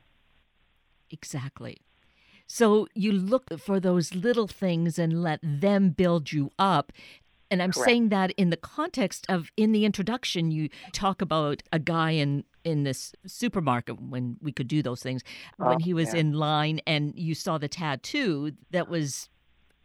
Exactly. 1.12 1.82
So 2.48 2.88
you 2.94 3.12
look 3.12 3.60
for 3.60 3.80
those 3.80 4.16
little 4.16 4.48
things 4.48 4.98
and 4.98 5.22
let 5.22 5.40
them 5.44 5.90
build 5.90 6.32
you 6.32 6.52
up. 6.58 6.94
And 7.54 7.62
I'm 7.62 7.72
Correct. 7.72 7.88
saying 7.88 8.10
that 8.10 8.32
in 8.32 8.50
the 8.50 8.58
context 8.58 9.28
of 9.30 9.52
in 9.58 9.74
the 9.74 9.86
introduction, 9.86 10.50
you 10.50 10.70
talk 10.92 11.22
about 11.22 11.62
a 11.72 11.78
guy 11.78 12.10
in 12.10 12.46
in 12.64 12.82
this 12.82 13.14
supermarket 13.28 14.02
when 14.02 14.38
we 14.42 14.52
could 14.52 14.68
do 14.68 14.82
those 14.82 15.04
things 15.04 15.22
oh, 15.60 15.68
when 15.68 15.80
he 15.80 15.94
was 15.94 16.16
yeah. 16.16 16.22
in 16.22 16.34
line 16.34 16.82
and 16.88 17.14
you 17.16 17.36
saw 17.36 17.60
the 17.60 17.68
tattoo 17.68 18.54
that 18.72 18.90
was 18.90 19.30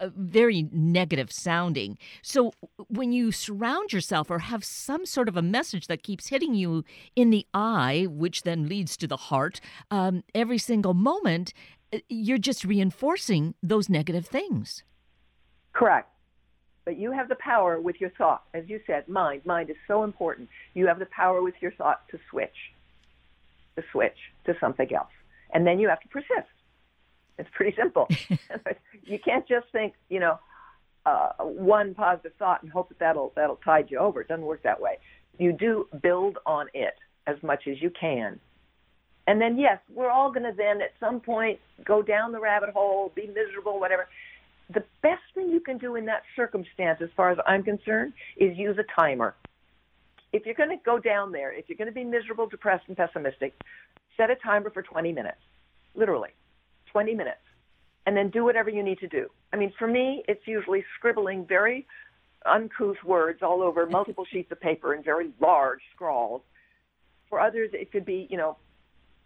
very 0.01 0.67
negative 0.73 1.31
sounding. 1.31 1.99
So 2.23 2.53
when 2.89 3.13
you 3.13 3.33
surround 3.33 3.93
yourself 3.93 4.31
or 4.31 4.39
have 4.39 4.65
some 4.65 5.05
sort 5.05 5.29
of 5.29 5.37
a 5.37 5.43
message 5.43 5.89
that 5.89 6.03
keeps 6.03 6.29
hitting 6.29 6.55
you 6.55 6.85
in 7.17 7.29
the 7.29 7.47
eye, 7.53 8.07
which 8.09 8.45
then 8.45 8.67
leads 8.67 8.97
to 8.97 9.07
the 9.07 9.17
heart, 9.17 9.61
um, 9.91 10.23
every 10.35 10.59
single 10.59 10.95
moment, 10.95 11.53
uh, 11.93 11.99
you're 12.09 12.39
just 12.39 12.65
reinforcing 12.65 13.55
those 13.63 13.91
negative 13.91 14.25
things. 14.25 14.85
Correct. 15.75 16.09
But 16.89 16.97
you 16.97 17.13
have 17.13 17.29
the 17.29 17.35
power 17.35 17.79
with 17.79 17.97
your 18.01 18.09
thought. 18.17 18.45
As 18.55 18.65
you 18.67 18.81
said, 18.87 19.07
mind. 19.09 19.45
Mind 19.45 19.69
is 19.69 19.77
so 19.87 20.05
important. 20.05 20.49
You 20.73 20.87
have 20.87 20.99
the 20.99 21.05
power 21.15 21.43
with 21.43 21.53
your 21.61 21.71
thought 21.73 22.01
to 22.13 22.19
switch, 22.31 22.55
to 23.77 23.85
switch 23.93 24.17
to 24.47 24.55
something 24.59 24.91
else. 24.95 25.11
And 25.53 25.67
then 25.67 25.79
you 25.81 25.91
have 25.91 26.01
to 26.01 26.09
persist. 26.09 26.49
It's 27.39 27.51
pretty 27.53 27.77
simple. 27.77 28.09
you 29.05 29.19
can't 29.19 29.47
just 29.47 29.67
think, 29.71 29.93
you 30.09 30.19
know, 30.19 30.39
uh, 31.05 31.33
one 31.41 31.93
positive 31.93 32.33
thought 32.39 32.63
and 32.63 32.73
hope 32.73 32.89
that 32.89 32.99
that'll 33.01 33.35
that'll 33.37 33.57
tide 33.57 33.91
you 33.91 33.99
over. 33.99 34.23
It 34.23 34.29
doesn't 34.29 34.47
work 34.47 34.63
that 34.63 34.81
way. 34.81 34.97
you 35.39 35.53
do 35.53 35.89
build 36.01 36.39
on 36.47 36.69
it 36.73 36.95
as 37.27 37.37
much 37.43 37.65
as 37.67 37.83
you 37.83 37.91
can. 37.91 38.41
And 39.27 39.39
then, 39.39 39.59
yes, 39.59 39.79
we're 39.93 40.09
all 40.09 40.33
going 40.33 40.51
to 40.51 40.57
then 40.57 40.81
at 40.81 40.95
some 40.99 41.21
point 41.21 41.61
go 41.85 42.01
down 42.01 42.33
the 42.33 42.41
rabbit 42.41 42.71
hole, 42.71 43.13
be 43.15 43.27
miserable, 43.27 43.79
whatever. 43.79 44.09
The 44.73 44.85
best 45.03 45.23
thing 45.35 45.49
you 45.51 45.61
can 45.61 45.79
do 45.79 45.97
in 45.97 46.05
that 46.07 46.23
circumstance, 46.37 47.01
as 47.03 47.09
far 47.17 47.31
as 47.31 47.39
I'm 47.47 47.63
concerned, 47.63 48.13
is 48.37 48.57
use 48.57 48.77
a 48.79 49.01
timer. 49.01 49.35
If 50.33 50.45
you're 50.45 50.55
going 50.55 50.71
to 50.71 50.85
go 50.85 50.99
down 50.99 51.33
there, 51.33 51.53
if 51.53 51.69
you're 51.69 51.79
going 51.79 51.89
to 51.89 51.95
be 51.95 52.05
miserable, 52.05 52.47
depressed, 52.47 52.85
and 52.89 52.97
pessimistic, 52.97 53.55
set 54.17 54.31
a 54.31 54.37
timer 54.37 54.71
for 54.71 54.83
20 54.83 55.13
minutes, 55.13 55.39
literally 55.95 56.31
20 56.93 57.15
minutes, 57.15 57.39
and 58.07 58.17
then 58.17 58.31
do 58.31 58.45
whatever 58.45 58.69
you 58.69 58.83
need 58.83 58.99
to 58.99 59.09
do. 59.09 59.29
I 59.53 59.57
mean, 59.57 59.73
for 59.79 59.87
me, 59.87 60.23
it's 60.29 60.47
usually 60.47 60.85
scribbling 60.99 61.47
very 61.47 61.87
uncouth 62.47 62.97
words 63.05 63.41
all 63.43 63.63
over 63.63 63.87
multiple 63.87 64.25
sheets 64.33 64.53
of 64.53 64.61
paper 64.61 64.95
in 64.95 65.03
very 65.03 65.31
large 65.41 65.81
scrawls. 65.95 66.43
For 67.29 67.41
others, 67.41 67.71
it 67.73 67.93
could 67.93 68.05
be, 68.05 68.27
you 68.31 68.37
know, 68.37 68.57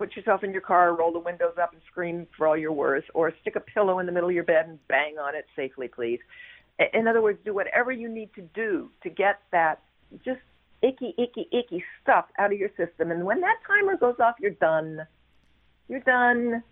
put 0.03 0.17
yourself 0.17 0.43
in 0.43 0.51
your 0.51 0.61
car, 0.61 0.97
roll 0.97 1.13
the 1.13 1.19
windows 1.21 1.55
up, 1.63 1.73
and 1.73 1.81
scream 1.89 2.27
for 2.37 2.49
all 2.49 2.57
you're 2.57 2.73
worth, 2.73 3.05
or 3.15 3.33
stick 3.41 3.55
a 3.55 3.61
pillow 3.61 4.01
in 4.01 4.07
the 4.07 4.11
middle 4.11 4.29
of 4.29 4.35
your 4.35 4.43
bed 4.43 4.67
and 4.67 4.89
bang 4.89 5.17
on 5.17 5.37
it 5.37 5.47
safely, 5.55 5.87
please. 5.87 6.19
In 6.93 7.07
other 7.07 7.23
words, 7.23 7.39
do 7.45 7.55
whatever 7.55 7.93
you 7.93 8.09
need 8.09 8.35
to 8.35 8.43
do 8.53 8.91
to 9.05 9.11
get 9.11 9.39
that 9.53 9.81
just 10.25 10.41
icky, 10.83 11.15
icky, 11.17 11.49
icky 11.53 11.85
stuff 12.03 12.25
out 12.41 12.53
of 12.53 12.59
your 12.59 12.71
system. 12.71 13.13
And 13.13 13.25
when 13.25 13.41
that 13.43 13.59
timer 13.65 13.97
goes 13.97 14.17
off, 14.19 14.35
you're 14.41 14.51
done. 14.51 15.07
You're 15.89 16.01
done. 16.01 16.65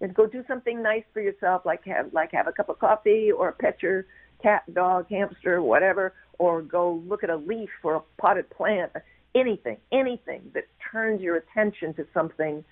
And 0.00 0.12
go 0.12 0.26
do 0.26 0.42
something 0.48 0.82
nice 0.82 1.04
for 1.12 1.20
yourself, 1.20 1.62
like 1.64 1.84
have 1.84 2.12
like 2.12 2.32
have 2.32 2.48
a 2.48 2.52
cup 2.52 2.70
of 2.70 2.80
coffee 2.80 3.30
or 3.30 3.52
pet 3.52 3.76
your 3.82 4.06
cat, 4.42 4.62
dog, 4.74 5.06
hamster, 5.08 5.62
whatever, 5.62 6.12
or 6.40 6.62
go 6.62 7.00
look 7.06 7.22
at 7.22 7.30
a 7.30 7.36
leaf 7.36 7.70
or 7.84 7.94
a 7.94 8.02
potted 8.20 8.50
plant. 8.50 8.90
Anything, 9.34 9.76
anything 9.92 10.50
that 10.54 10.64
turns 10.90 11.20
your 11.20 11.36
attention 11.36 11.94
to 11.94 12.06
something 12.14 12.64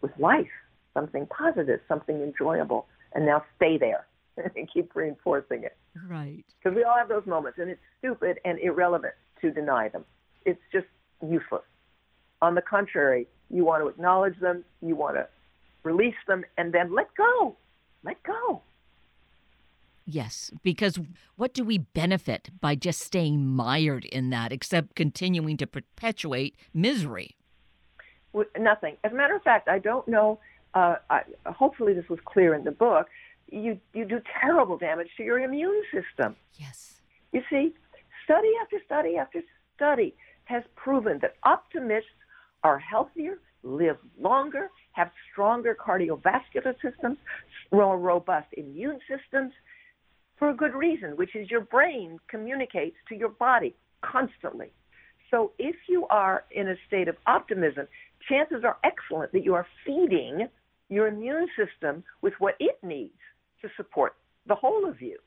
with 0.00 0.12
life, 0.18 0.46
something 0.94 1.26
positive, 1.26 1.80
something 1.88 2.22
enjoyable, 2.22 2.86
and 3.14 3.26
now 3.26 3.44
stay 3.56 3.76
there 3.78 4.06
and 4.56 4.68
keep 4.72 4.94
reinforcing 4.94 5.64
it. 5.64 5.76
Right. 6.08 6.44
Because 6.58 6.76
we 6.76 6.84
all 6.84 6.96
have 6.96 7.08
those 7.08 7.26
moments, 7.26 7.58
and 7.58 7.70
it's 7.70 7.80
stupid 7.98 8.38
and 8.44 8.58
irrelevant 8.60 9.14
to 9.40 9.50
deny 9.50 9.88
them. 9.88 10.04
It's 10.44 10.60
just 10.72 10.86
useless. 11.26 11.62
On 12.42 12.54
the 12.54 12.62
contrary, 12.62 13.26
you 13.50 13.64
want 13.64 13.82
to 13.82 13.88
acknowledge 13.88 14.38
them, 14.40 14.64
you 14.82 14.94
want 14.94 15.16
to 15.16 15.26
release 15.82 16.14
them, 16.26 16.44
and 16.58 16.72
then 16.72 16.94
let 16.94 17.08
go. 17.16 17.56
Let 18.04 18.22
go. 18.22 18.62
Yes, 20.08 20.52
because 20.62 21.00
what 21.34 21.52
do 21.52 21.64
we 21.64 21.78
benefit 21.78 22.50
by 22.60 22.76
just 22.76 23.00
staying 23.00 23.44
mired 23.44 24.04
in 24.04 24.30
that 24.30 24.52
except 24.52 24.94
continuing 24.94 25.56
to 25.56 25.66
perpetuate 25.66 26.56
misery? 26.72 27.36
Nothing. 28.56 28.96
As 29.02 29.12
a 29.12 29.14
matter 29.16 29.34
of 29.34 29.42
fact, 29.42 29.68
I 29.68 29.80
don't 29.80 30.06
know. 30.06 30.38
Uh, 30.74 30.96
I, 31.10 31.22
hopefully, 31.46 31.92
this 31.92 32.08
was 32.08 32.20
clear 32.24 32.54
in 32.54 32.62
the 32.64 32.70
book. 32.70 33.08
You 33.50 33.80
you 33.94 34.04
do 34.04 34.20
terrible 34.40 34.76
damage 34.78 35.08
to 35.16 35.24
your 35.24 35.40
immune 35.40 35.82
system. 35.92 36.36
Yes. 36.54 37.00
You 37.32 37.42
see, 37.50 37.74
study 38.24 38.50
after 38.62 38.78
study 38.84 39.16
after 39.16 39.42
study 39.74 40.14
has 40.44 40.62
proven 40.76 41.18
that 41.22 41.34
optimists 41.42 42.10
are 42.62 42.78
healthier, 42.78 43.38
live 43.62 43.96
longer, 44.20 44.70
have 44.92 45.10
stronger 45.32 45.74
cardiovascular 45.74 46.74
systems, 46.80 47.18
more 47.72 47.98
robust 47.98 48.48
immune 48.52 49.00
systems, 49.08 49.52
for 50.38 50.50
a 50.50 50.54
good 50.54 50.74
reason, 50.74 51.16
which 51.16 51.34
is 51.34 51.50
your 51.50 51.62
brain 51.62 52.18
communicates 52.28 52.96
to 53.08 53.16
your 53.16 53.30
body 53.30 53.74
constantly. 54.02 54.70
So 55.30 55.52
if 55.58 55.76
you 55.88 56.06
are 56.08 56.44
in 56.50 56.68
a 56.68 56.76
state 56.86 57.08
of 57.08 57.16
optimism, 57.26 57.86
chances 58.28 58.62
are 58.64 58.76
excellent 58.84 59.32
that 59.32 59.44
you 59.44 59.54
are 59.54 59.66
feeding 59.84 60.48
your 60.88 61.08
immune 61.08 61.48
system 61.56 62.04
with 62.22 62.34
what 62.38 62.54
it 62.60 62.78
needs 62.82 63.18
to 63.62 63.68
support 63.76 64.14
the 64.46 64.54
whole 64.54 64.88
of 64.88 65.00
you. 65.00 65.18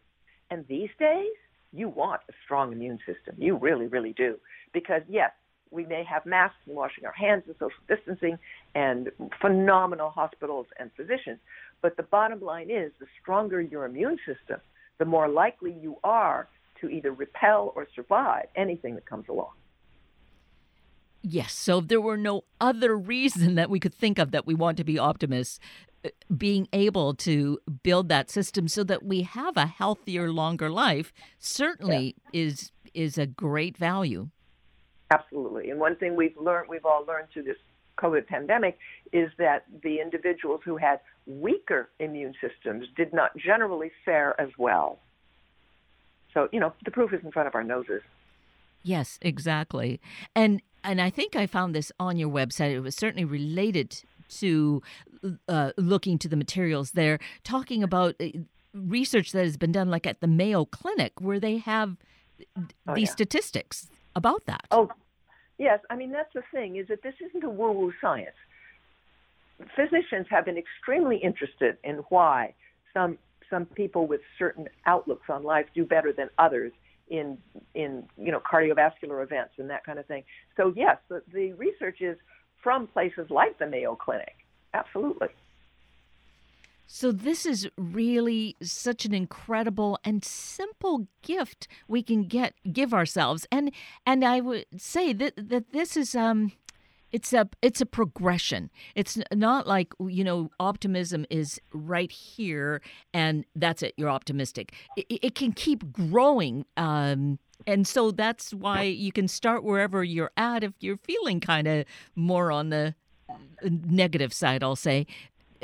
And 0.51 0.65
these 0.67 0.89
days, 0.99 1.27
you 1.73 1.89
want 1.89 2.21
a 2.29 2.33
strong 2.45 2.71
immune 2.71 2.99
system. 3.05 3.35
You 3.37 3.57
really, 3.57 3.87
really 3.87 4.13
do. 4.13 4.37
Because 4.73 5.01
yes, 5.07 5.31
we 5.71 5.85
may 5.85 6.03
have 6.03 6.25
masks 6.25 6.57
and 6.65 6.75
washing 6.75 7.05
our 7.05 7.11
hands 7.11 7.43
and 7.45 7.55
social 7.59 7.77
distancing 7.87 8.39
and 8.73 9.09
phenomenal 9.39 10.09
hospitals 10.09 10.65
and 10.79 10.89
physicians. 10.95 11.39
But 11.81 11.97
the 11.97 12.03
bottom 12.03 12.41
line 12.41 12.71
is 12.71 12.91
the 12.99 13.05
stronger 13.21 13.61
your 13.61 13.85
immune 13.85 14.17
system, 14.25 14.59
the 14.99 15.05
more 15.05 15.27
likely 15.27 15.73
you 15.81 15.97
are 16.03 16.47
to 16.81 16.89
either 16.89 17.11
repel 17.11 17.73
or 17.75 17.87
survive 17.95 18.45
anything 18.55 18.95
that 18.95 19.05
comes 19.05 19.27
along. 19.27 19.51
Yes. 21.21 21.53
So 21.53 21.79
if 21.79 21.87
there 21.87 21.99
were 21.99 22.17
no 22.17 22.43
other 22.61 22.95
reason 22.95 23.55
that 23.55 23.69
we 23.69 23.79
could 23.79 23.93
think 23.93 24.19
of 24.19 24.31
that 24.31 24.45
we 24.45 24.53
want 24.53 24.77
to 24.77 24.83
be 24.83 24.97
optimists, 24.97 25.59
uh, 26.05 26.09
being 26.35 26.67
able 26.71 27.13
to 27.15 27.59
build 27.83 28.07
that 28.09 28.29
system 28.29 28.67
so 28.69 28.83
that 28.85 29.03
we 29.03 29.23
have 29.23 29.57
a 29.57 29.65
healthier, 29.65 30.31
longer 30.31 30.69
life 30.69 31.11
certainly 31.37 32.15
yeah. 32.31 32.41
is 32.43 32.71
is 32.93 33.17
a 33.17 33.25
great 33.25 33.77
value. 33.77 34.29
Absolutely. 35.11 35.69
And 35.71 35.79
one 35.79 35.95
thing 35.95 36.15
we've 36.15 36.37
learned, 36.37 36.69
we've 36.69 36.85
all 36.85 37.03
learned 37.05 37.27
through 37.33 37.43
this 37.43 37.57
COVID 37.99 38.27
pandemic, 38.27 38.77
is 39.11 39.29
that 39.37 39.65
the 39.83 39.99
individuals 39.99 40.61
who 40.63 40.77
had 40.77 40.99
weaker 41.25 41.89
immune 41.99 42.33
systems 42.41 42.87
did 42.95 43.13
not 43.13 43.35
generally 43.37 43.91
fare 44.05 44.39
as 44.39 44.49
well. 44.57 44.99
So, 46.33 46.47
you 46.51 46.59
know, 46.59 46.73
the 46.85 46.91
proof 46.91 47.13
is 47.13 47.21
in 47.23 47.31
front 47.31 47.47
of 47.47 47.55
our 47.55 47.63
noses. 47.63 48.01
Yes, 48.83 49.19
exactly. 49.21 49.99
And 50.35 50.61
and 50.83 51.01
I 51.01 51.09
think 51.09 51.35
I 51.35 51.45
found 51.45 51.75
this 51.75 51.91
on 51.99 52.17
your 52.17 52.29
website. 52.29 52.71
It 52.71 52.79
was 52.79 52.95
certainly 52.95 53.25
related 53.25 54.01
to 54.39 54.81
uh, 55.47 55.71
looking 55.77 56.17
to 56.19 56.29
the 56.29 56.37
materials 56.37 56.91
there, 56.91 57.19
talking 57.43 57.83
about 57.83 58.15
uh, 58.21 58.27
research 58.73 59.31
that 59.33 59.43
has 59.43 59.57
been 59.57 59.73
done, 59.73 59.89
like 59.89 60.07
at 60.07 60.21
the 60.21 60.27
Mayo 60.27 60.65
Clinic, 60.65 61.19
where 61.19 61.39
they 61.39 61.57
have 61.57 61.97
oh, 62.57 62.95
these 62.95 63.09
yeah. 63.09 63.13
statistics 63.13 63.89
about 64.15 64.45
that. 64.45 64.65
Oh, 64.71 64.89
yes. 65.59 65.79
I 65.89 65.95
mean, 65.95 66.11
that's 66.11 66.33
the 66.33 66.41
thing 66.51 66.77
is 66.77 66.87
that 66.87 67.03
this 67.03 67.13
isn't 67.29 67.43
a 67.43 67.49
woo-woo 67.49 67.93
science. 68.01 68.35
Physicians 69.75 70.25
have 70.29 70.45
been 70.45 70.57
extremely 70.57 71.17
interested 71.17 71.77
in 71.83 71.97
why 72.09 72.55
some 72.93 73.17
some 73.49 73.65
people 73.65 74.07
with 74.07 74.21
certain 74.37 74.67
outlooks 74.85 75.27
on 75.29 75.43
life 75.43 75.65
do 75.73 75.85
better 75.85 76.13
than 76.13 76.29
others 76.37 76.71
in 77.09 77.37
in 77.75 78.03
you 78.17 78.31
know 78.31 78.39
cardiovascular 78.39 79.21
events 79.23 79.53
and 79.57 79.69
that 79.69 79.85
kind 79.85 79.99
of 79.99 80.05
thing. 80.05 80.23
So 80.55 80.73
yes, 80.75 80.97
the, 81.09 81.21
the 81.33 81.53
research 81.53 82.01
is 82.01 82.17
from 82.63 82.87
places 82.87 83.27
like 83.29 83.57
the 83.59 83.67
Mayo 83.67 83.95
Clinic. 83.95 84.35
Absolutely. 84.73 85.29
So 86.91 87.11
this 87.11 87.45
is 87.45 87.69
really 87.77 88.57
such 88.63 89.05
an 89.05 89.13
incredible 89.13 89.99
and 90.03 90.25
simple 90.25 91.07
gift 91.21 91.67
we 91.87 92.01
can 92.01 92.23
get 92.23 92.55
give 92.73 92.95
ourselves. 92.95 93.45
And 93.51 93.71
and 94.07 94.25
I 94.25 94.41
would 94.41 94.65
say 94.75 95.13
that 95.13 95.33
that 95.37 95.71
this 95.71 95.95
is 95.95 96.15
um 96.15 96.51
it's 97.11 97.31
a 97.31 97.47
it's 97.61 97.79
a 97.79 97.85
progression 97.85 98.71
it's 98.95 99.17
not 99.33 99.67
like 99.67 99.93
you 99.99 100.23
know 100.23 100.49
optimism 100.59 101.25
is 101.29 101.59
right 101.73 102.11
here 102.11 102.81
and 103.13 103.45
that's 103.55 103.81
it 103.81 103.95
you're 103.97 104.11
optimistic 104.11 104.73
it, 104.95 105.05
it 105.09 105.35
can 105.35 105.51
keep 105.51 105.91
growing 105.91 106.65
um, 106.77 107.39
and 107.65 107.87
so 107.87 108.11
that's 108.11 108.53
why 108.53 108.83
you 108.83 109.11
can 109.11 109.27
start 109.27 109.63
wherever 109.63 110.03
you're 110.03 110.29
at 110.37 110.63
if 110.63 110.73
you're 110.81 110.97
feeling 110.97 111.39
kind 111.39 111.67
of 111.67 111.83
more 112.15 112.51
on 112.51 112.69
the 112.69 112.93
uh, 113.27 113.33
negative 113.63 114.31
side 114.31 114.61
i'll 114.61 114.75
say 114.75 115.07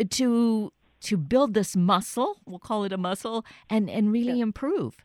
to 0.09 0.71
to 1.05 1.17
build 1.17 1.53
this 1.53 1.75
muscle 1.75 2.37
we'll 2.45 2.59
call 2.59 2.83
it 2.83 2.91
a 2.91 2.97
muscle 2.97 3.45
and 3.69 3.89
and 3.89 4.11
really 4.11 4.37
yeah. 4.37 4.43
improve 4.43 4.97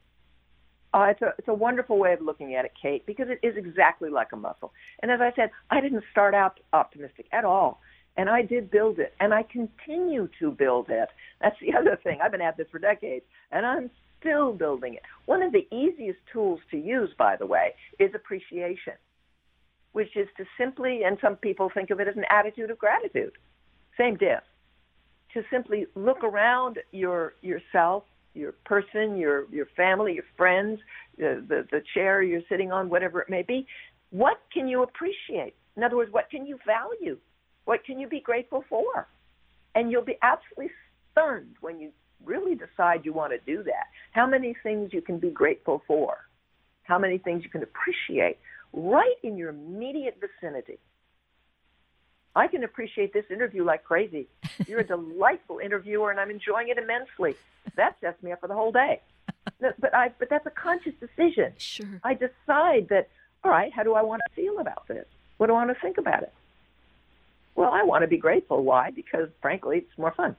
uh, 0.92 1.06
it's 1.10 1.22
a 1.22 1.32
it's 1.38 1.48
a 1.48 1.54
wonderful 1.54 1.98
way 1.98 2.12
of 2.12 2.20
looking 2.20 2.54
at 2.56 2.64
it, 2.64 2.72
Kate, 2.80 3.06
because 3.06 3.28
it 3.28 3.38
is 3.46 3.56
exactly 3.56 4.10
like 4.10 4.32
a 4.32 4.36
muscle. 4.36 4.72
And 5.00 5.10
as 5.10 5.20
I 5.20 5.32
said, 5.36 5.50
I 5.70 5.80
didn't 5.80 6.02
start 6.10 6.34
out 6.34 6.58
optimistic 6.72 7.26
at 7.30 7.44
all, 7.44 7.80
and 8.16 8.28
I 8.28 8.42
did 8.42 8.70
build 8.70 8.98
it, 8.98 9.14
and 9.20 9.32
I 9.32 9.44
continue 9.44 10.28
to 10.40 10.50
build 10.50 10.86
it. 10.88 11.08
That's 11.40 11.56
the 11.60 11.74
other 11.78 11.96
thing. 12.02 12.18
I've 12.22 12.32
been 12.32 12.40
at 12.40 12.56
this 12.56 12.66
for 12.72 12.80
decades, 12.80 13.24
and 13.52 13.64
I'm 13.64 13.90
still 14.18 14.52
building 14.52 14.94
it. 14.94 15.02
One 15.26 15.42
of 15.42 15.52
the 15.52 15.66
easiest 15.74 16.18
tools 16.32 16.60
to 16.72 16.76
use, 16.76 17.10
by 17.16 17.36
the 17.36 17.46
way, 17.46 17.74
is 18.00 18.10
appreciation, 18.14 18.94
which 19.92 20.16
is 20.16 20.28
to 20.38 20.44
simply, 20.58 21.02
and 21.04 21.18
some 21.20 21.36
people 21.36 21.70
think 21.72 21.90
of 21.90 22.00
it 22.00 22.08
as 22.08 22.16
an 22.16 22.24
attitude 22.30 22.70
of 22.70 22.78
gratitude. 22.78 23.32
Same 23.96 24.16
diff. 24.16 24.42
To 25.34 25.42
simply 25.50 25.86
look 25.94 26.24
around 26.24 26.78
your 26.92 27.34
yourself 27.40 28.04
your 28.34 28.52
person, 28.64 29.16
your 29.16 29.52
your 29.52 29.66
family, 29.76 30.14
your 30.14 30.24
friends, 30.36 30.78
the, 31.18 31.44
the 31.48 31.66
the 31.70 31.82
chair 31.94 32.22
you're 32.22 32.42
sitting 32.48 32.72
on, 32.72 32.88
whatever 32.88 33.20
it 33.20 33.28
may 33.28 33.42
be. 33.42 33.66
What 34.10 34.40
can 34.52 34.68
you 34.68 34.82
appreciate? 34.82 35.54
In 35.76 35.82
other 35.82 35.96
words, 35.96 36.12
what 36.12 36.30
can 36.30 36.46
you 36.46 36.58
value? 36.66 37.18
What 37.64 37.84
can 37.84 37.98
you 37.98 38.08
be 38.08 38.20
grateful 38.20 38.64
for? 38.68 39.06
And 39.74 39.90
you'll 39.90 40.04
be 40.04 40.18
absolutely 40.22 40.72
stunned 41.12 41.54
when 41.60 41.78
you 41.78 41.90
really 42.24 42.56
decide 42.56 43.04
you 43.04 43.12
want 43.12 43.32
to 43.32 43.38
do 43.46 43.62
that. 43.62 43.86
How 44.12 44.26
many 44.26 44.56
things 44.62 44.90
you 44.92 45.00
can 45.00 45.18
be 45.18 45.30
grateful 45.30 45.82
for? 45.86 46.16
How 46.82 46.98
many 46.98 47.18
things 47.18 47.44
you 47.44 47.50
can 47.50 47.62
appreciate 47.62 48.38
right 48.72 49.16
in 49.22 49.36
your 49.36 49.50
immediate 49.50 50.20
vicinity. 50.20 50.78
I 52.34 52.46
can 52.46 52.64
appreciate 52.64 53.12
this 53.12 53.24
interview 53.30 53.64
like 53.64 53.84
crazy. 53.84 54.28
You're 54.66 54.80
a 54.80 54.86
delightful 54.96 55.58
interviewer, 55.58 56.10
and 56.10 56.20
I'm 56.20 56.30
enjoying 56.30 56.68
it 56.68 56.78
immensely. 56.78 57.34
That 57.76 57.96
sets 58.00 58.22
me 58.22 58.32
up 58.32 58.40
for 58.40 58.48
the 58.48 58.54
whole 58.54 58.72
day. 58.72 59.00
But 59.58 59.94
I, 59.94 60.12
but 60.18 60.28
that's 60.30 60.46
a 60.46 60.50
conscious 60.50 60.92
decision. 61.00 61.52
Sure. 61.58 62.00
I 62.04 62.14
decide 62.14 62.88
that. 62.90 63.08
All 63.42 63.50
right, 63.50 63.72
how 63.72 63.82
do 63.82 63.94
I 63.94 64.02
want 64.02 64.20
to 64.28 64.34
feel 64.34 64.58
about 64.58 64.86
this? 64.86 65.06
What 65.38 65.46
do 65.46 65.54
I 65.54 65.64
want 65.64 65.74
to 65.74 65.80
think 65.80 65.96
about 65.96 66.22
it? 66.22 66.32
Well, 67.54 67.70
I 67.72 67.84
want 67.84 68.02
to 68.02 68.06
be 68.06 68.18
grateful. 68.18 68.62
Why? 68.62 68.90
Because 68.90 69.28
frankly, 69.40 69.78
it's 69.78 69.98
more 69.98 70.12
fun. 70.12 70.36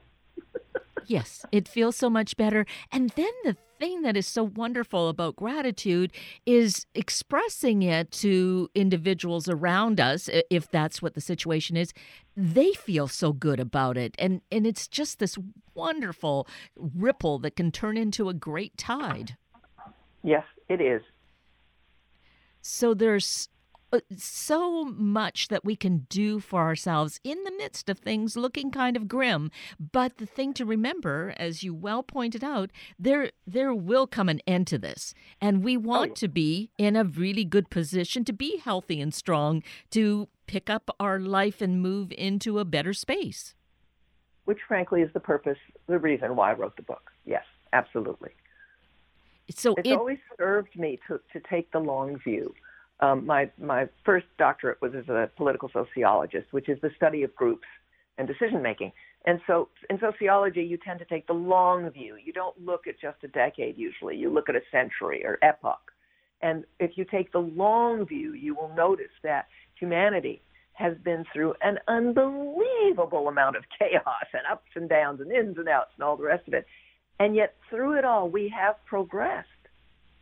Yes, 1.06 1.44
it 1.52 1.68
feels 1.68 1.96
so 1.96 2.10
much 2.10 2.36
better. 2.36 2.66
And 2.90 3.10
then 3.10 3.32
the 3.44 3.56
thing 3.78 4.02
that 4.02 4.16
is 4.16 4.26
so 4.26 4.44
wonderful 4.44 5.08
about 5.08 5.36
gratitude 5.36 6.12
is 6.46 6.86
expressing 6.94 7.82
it 7.82 8.12
to 8.12 8.70
individuals 8.74 9.48
around 9.48 10.00
us 10.00 10.30
if 10.50 10.70
that's 10.70 11.02
what 11.02 11.14
the 11.14 11.20
situation 11.20 11.76
is 11.76 11.92
they 12.36 12.72
feel 12.72 13.08
so 13.08 13.32
good 13.32 13.60
about 13.60 13.98
it. 13.98 14.14
And 14.18 14.40
and 14.50 14.66
it's 14.66 14.88
just 14.88 15.18
this 15.18 15.36
wonderful 15.74 16.46
ripple 16.76 17.38
that 17.40 17.56
can 17.56 17.70
turn 17.70 17.96
into 17.96 18.28
a 18.28 18.34
great 18.34 18.76
tide. 18.78 19.36
Yes 20.22 20.44
it 20.68 20.80
is. 20.80 21.02
So 22.62 22.94
there's 22.94 23.48
Uh, 23.92 24.00
so 24.16 24.84
much 24.84 25.48
that 25.48 25.66
we 25.66 25.76
can 25.76 26.06
do 26.08 26.40
for 26.40 26.62
ourselves 26.62 27.20
in 27.22 27.44
the 27.44 27.50
midst 27.50 27.90
of 27.90 27.98
things 27.98 28.38
looking 28.38 28.70
kind 28.70 28.96
of 28.96 29.06
grim. 29.06 29.50
But 29.78 30.16
the 30.16 30.24
thing 30.24 30.54
to 30.54 30.64
remember, 30.64 31.34
as 31.36 31.62
you 31.62 31.74
well 31.74 32.02
pointed 32.02 32.42
out, 32.42 32.70
there 32.98 33.32
there 33.46 33.74
will 33.74 34.06
come 34.06 34.30
an 34.30 34.40
end 34.46 34.66
to 34.68 34.78
this, 34.78 35.12
and 35.42 35.62
we 35.62 35.76
oh, 35.76 35.80
want 35.80 36.12
oh. 36.12 36.14
to 36.14 36.28
be 36.28 36.70
in 36.78 36.96
a 36.96 37.04
really 37.04 37.44
good 37.44 37.68
position 37.68 38.24
to 38.24 38.32
be 38.32 38.56
healthy 38.56 38.98
and 38.98 39.12
strong 39.12 39.62
to 39.90 40.28
pick 40.46 40.70
up 40.70 40.90
our 40.98 41.20
life 41.20 41.60
and 41.60 41.82
move 41.82 42.12
into 42.16 42.58
a 42.58 42.64
better 42.64 42.94
space. 42.94 43.54
Which, 44.46 44.58
frankly, 44.66 45.02
is 45.02 45.12
the 45.12 45.20
purpose, 45.20 45.58
the 45.86 45.98
reason 45.98 46.34
why 46.34 46.50
I 46.50 46.54
wrote 46.54 46.76
the 46.76 46.82
book. 46.82 47.10
Yes, 47.26 47.44
absolutely. 47.74 48.30
So 49.50 49.74
it's 49.74 49.88
it, 49.88 49.98
always 49.98 50.18
served 50.38 50.78
me 50.78 50.98
to, 51.08 51.20
to 51.32 51.40
take 51.48 51.70
the 51.72 51.78
long 51.78 52.18
view 52.18 52.54
um, 53.02 53.26
my 53.26 53.50
my 53.60 53.88
first 54.04 54.26
doctorate 54.38 54.80
was 54.80 54.92
as 54.94 55.08
a 55.08 55.28
political 55.36 55.68
sociologist, 55.72 56.46
which 56.52 56.68
is 56.68 56.78
the 56.80 56.90
study 56.96 57.24
of 57.24 57.34
groups 57.34 57.66
and 58.16 58.28
decision 58.28 58.62
making. 58.62 58.92
And 59.26 59.40
so 59.46 59.68
in 59.90 59.98
sociology, 60.00 60.62
you 60.62 60.78
tend 60.78 60.98
to 61.00 61.04
take 61.04 61.26
the 61.26 61.32
long 61.32 61.90
view. 61.90 62.16
You 62.24 62.32
don't 62.32 62.58
look 62.64 62.86
at 62.86 63.00
just 63.00 63.18
a 63.24 63.28
decade 63.28 63.76
usually. 63.76 64.16
You 64.16 64.30
look 64.30 64.48
at 64.48 64.56
a 64.56 64.62
century 64.70 65.24
or 65.24 65.38
epoch. 65.42 65.80
And 66.42 66.64
if 66.80 66.92
you 66.96 67.04
take 67.04 67.30
the 67.32 67.38
long 67.38 68.06
view, 68.06 68.32
you 68.34 68.54
will 68.54 68.72
notice 68.74 69.12
that 69.22 69.46
humanity 69.78 70.42
has 70.74 70.94
been 71.04 71.24
through 71.32 71.54
an 71.62 71.78
unbelievable 71.86 73.28
amount 73.28 73.56
of 73.56 73.64
chaos 73.78 74.26
and 74.32 74.42
ups 74.50 74.70
and 74.74 74.88
downs 74.88 75.20
and 75.20 75.30
ins 75.30 75.58
and 75.58 75.68
outs 75.68 75.90
and 75.96 76.04
all 76.04 76.16
the 76.16 76.24
rest 76.24 76.48
of 76.48 76.54
it. 76.54 76.66
And 77.20 77.36
yet 77.36 77.54
through 77.70 77.98
it 77.98 78.04
all, 78.04 78.28
we 78.28 78.52
have 78.56 78.76
progressed. 78.86 79.48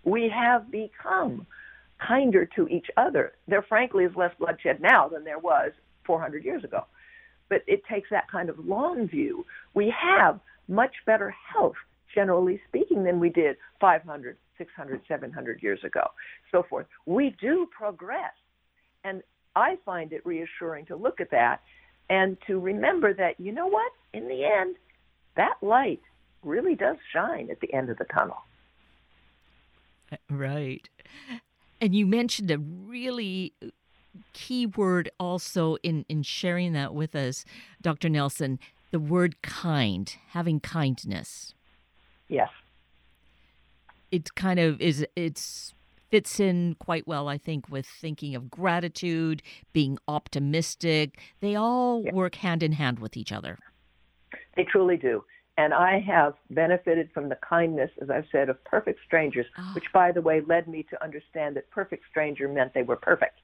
We 0.04 0.30
have 0.34 0.70
become 0.70 1.46
kinder 2.06 2.46
to 2.56 2.68
each 2.68 2.86
other. 2.96 3.32
There, 3.48 3.62
frankly, 3.62 4.04
is 4.04 4.12
less 4.16 4.32
bloodshed 4.38 4.80
now 4.80 5.08
than 5.08 5.24
there 5.24 5.38
was 5.38 5.72
400 6.04 6.44
years 6.44 6.64
ago. 6.64 6.84
But 7.48 7.62
it 7.66 7.82
takes 7.90 8.08
that 8.10 8.30
kind 8.30 8.48
of 8.48 8.58
long 8.58 9.08
view. 9.08 9.44
We 9.74 9.92
have 10.00 10.40
much 10.68 10.94
better 11.04 11.34
health, 11.52 11.74
generally 12.14 12.60
speaking, 12.68 13.04
than 13.04 13.20
we 13.20 13.28
did 13.28 13.56
500, 13.80 14.36
600, 14.56 15.00
700 15.08 15.62
years 15.62 15.80
ago, 15.84 16.06
so 16.52 16.64
forth. 16.68 16.86
We 17.06 17.36
do 17.40 17.66
progress. 17.76 18.32
And 19.04 19.22
I 19.56 19.78
find 19.84 20.12
it 20.12 20.24
reassuring 20.24 20.86
to 20.86 20.96
look 20.96 21.20
at 21.20 21.30
that 21.32 21.60
and 22.08 22.36
to 22.46 22.58
remember 22.58 23.14
that, 23.14 23.38
you 23.38 23.52
know 23.52 23.66
what? 23.66 23.92
In 24.12 24.28
the 24.28 24.44
end, 24.44 24.76
that 25.36 25.54
light 25.62 26.00
really 26.42 26.74
does 26.74 26.96
shine 27.12 27.48
at 27.50 27.60
the 27.60 27.72
end 27.72 27.90
of 27.90 27.98
the 27.98 28.06
tunnel. 28.12 28.36
Right. 30.28 30.88
And 31.80 31.94
you 31.94 32.06
mentioned 32.06 32.50
a 32.50 32.58
really 32.58 33.54
uh, 33.62 33.68
key 34.32 34.66
word 34.66 35.10
also 35.18 35.76
in, 35.76 36.04
in 36.08 36.22
sharing 36.22 36.72
that 36.74 36.94
with 36.94 37.14
us, 37.14 37.44
Dr. 37.80 38.08
Nelson 38.08 38.58
the 38.90 38.98
word 38.98 39.40
kind, 39.42 40.14
having 40.28 40.60
kindness. 40.60 41.54
Yes. 42.28 42.48
It 44.10 44.34
kind 44.34 44.58
of 44.58 44.80
is, 44.80 45.06
it's 45.14 45.74
fits 46.10 46.40
in 46.40 46.74
quite 46.80 47.06
well, 47.06 47.28
I 47.28 47.38
think, 47.38 47.70
with 47.70 47.86
thinking 47.86 48.34
of 48.34 48.50
gratitude, 48.50 49.42
being 49.72 49.98
optimistic. 50.08 51.20
They 51.40 51.54
all 51.54 52.02
yes. 52.04 52.12
work 52.12 52.34
hand 52.36 52.62
in 52.62 52.72
hand 52.72 52.98
with 52.98 53.16
each 53.16 53.30
other. 53.30 53.58
They 54.56 54.64
truly 54.64 54.96
do. 54.96 55.24
And 55.56 55.74
I 55.74 55.98
have 56.00 56.34
benefited 56.48 57.10
from 57.12 57.28
the 57.28 57.36
kindness, 57.36 57.90
as 58.00 58.08
I've 58.08 58.26
said, 58.32 58.48
of 58.48 58.62
perfect 58.64 59.00
strangers, 59.04 59.46
oh. 59.58 59.72
which, 59.74 59.92
by 59.92 60.12
the 60.12 60.22
way, 60.22 60.40
led 60.40 60.68
me 60.68 60.84
to 60.90 61.02
understand 61.02 61.56
that 61.56 61.70
perfect 61.70 62.04
stranger 62.10 62.48
meant 62.48 62.72
they 62.72 62.82
were 62.82 62.96
perfect. 62.96 63.40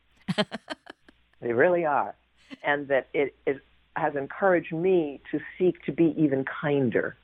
they 1.40 1.52
really 1.52 1.84
are. 1.84 2.14
And 2.62 2.88
that 2.88 3.08
it, 3.12 3.34
it 3.46 3.60
has 3.96 4.14
encouraged 4.14 4.72
me 4.72 5.20
to 5.30 5.40
seek 5.58 5.82
to 5.84 5.92
be 5.92 6.14
even 6.16 6.44
kinder. 6.44 7.16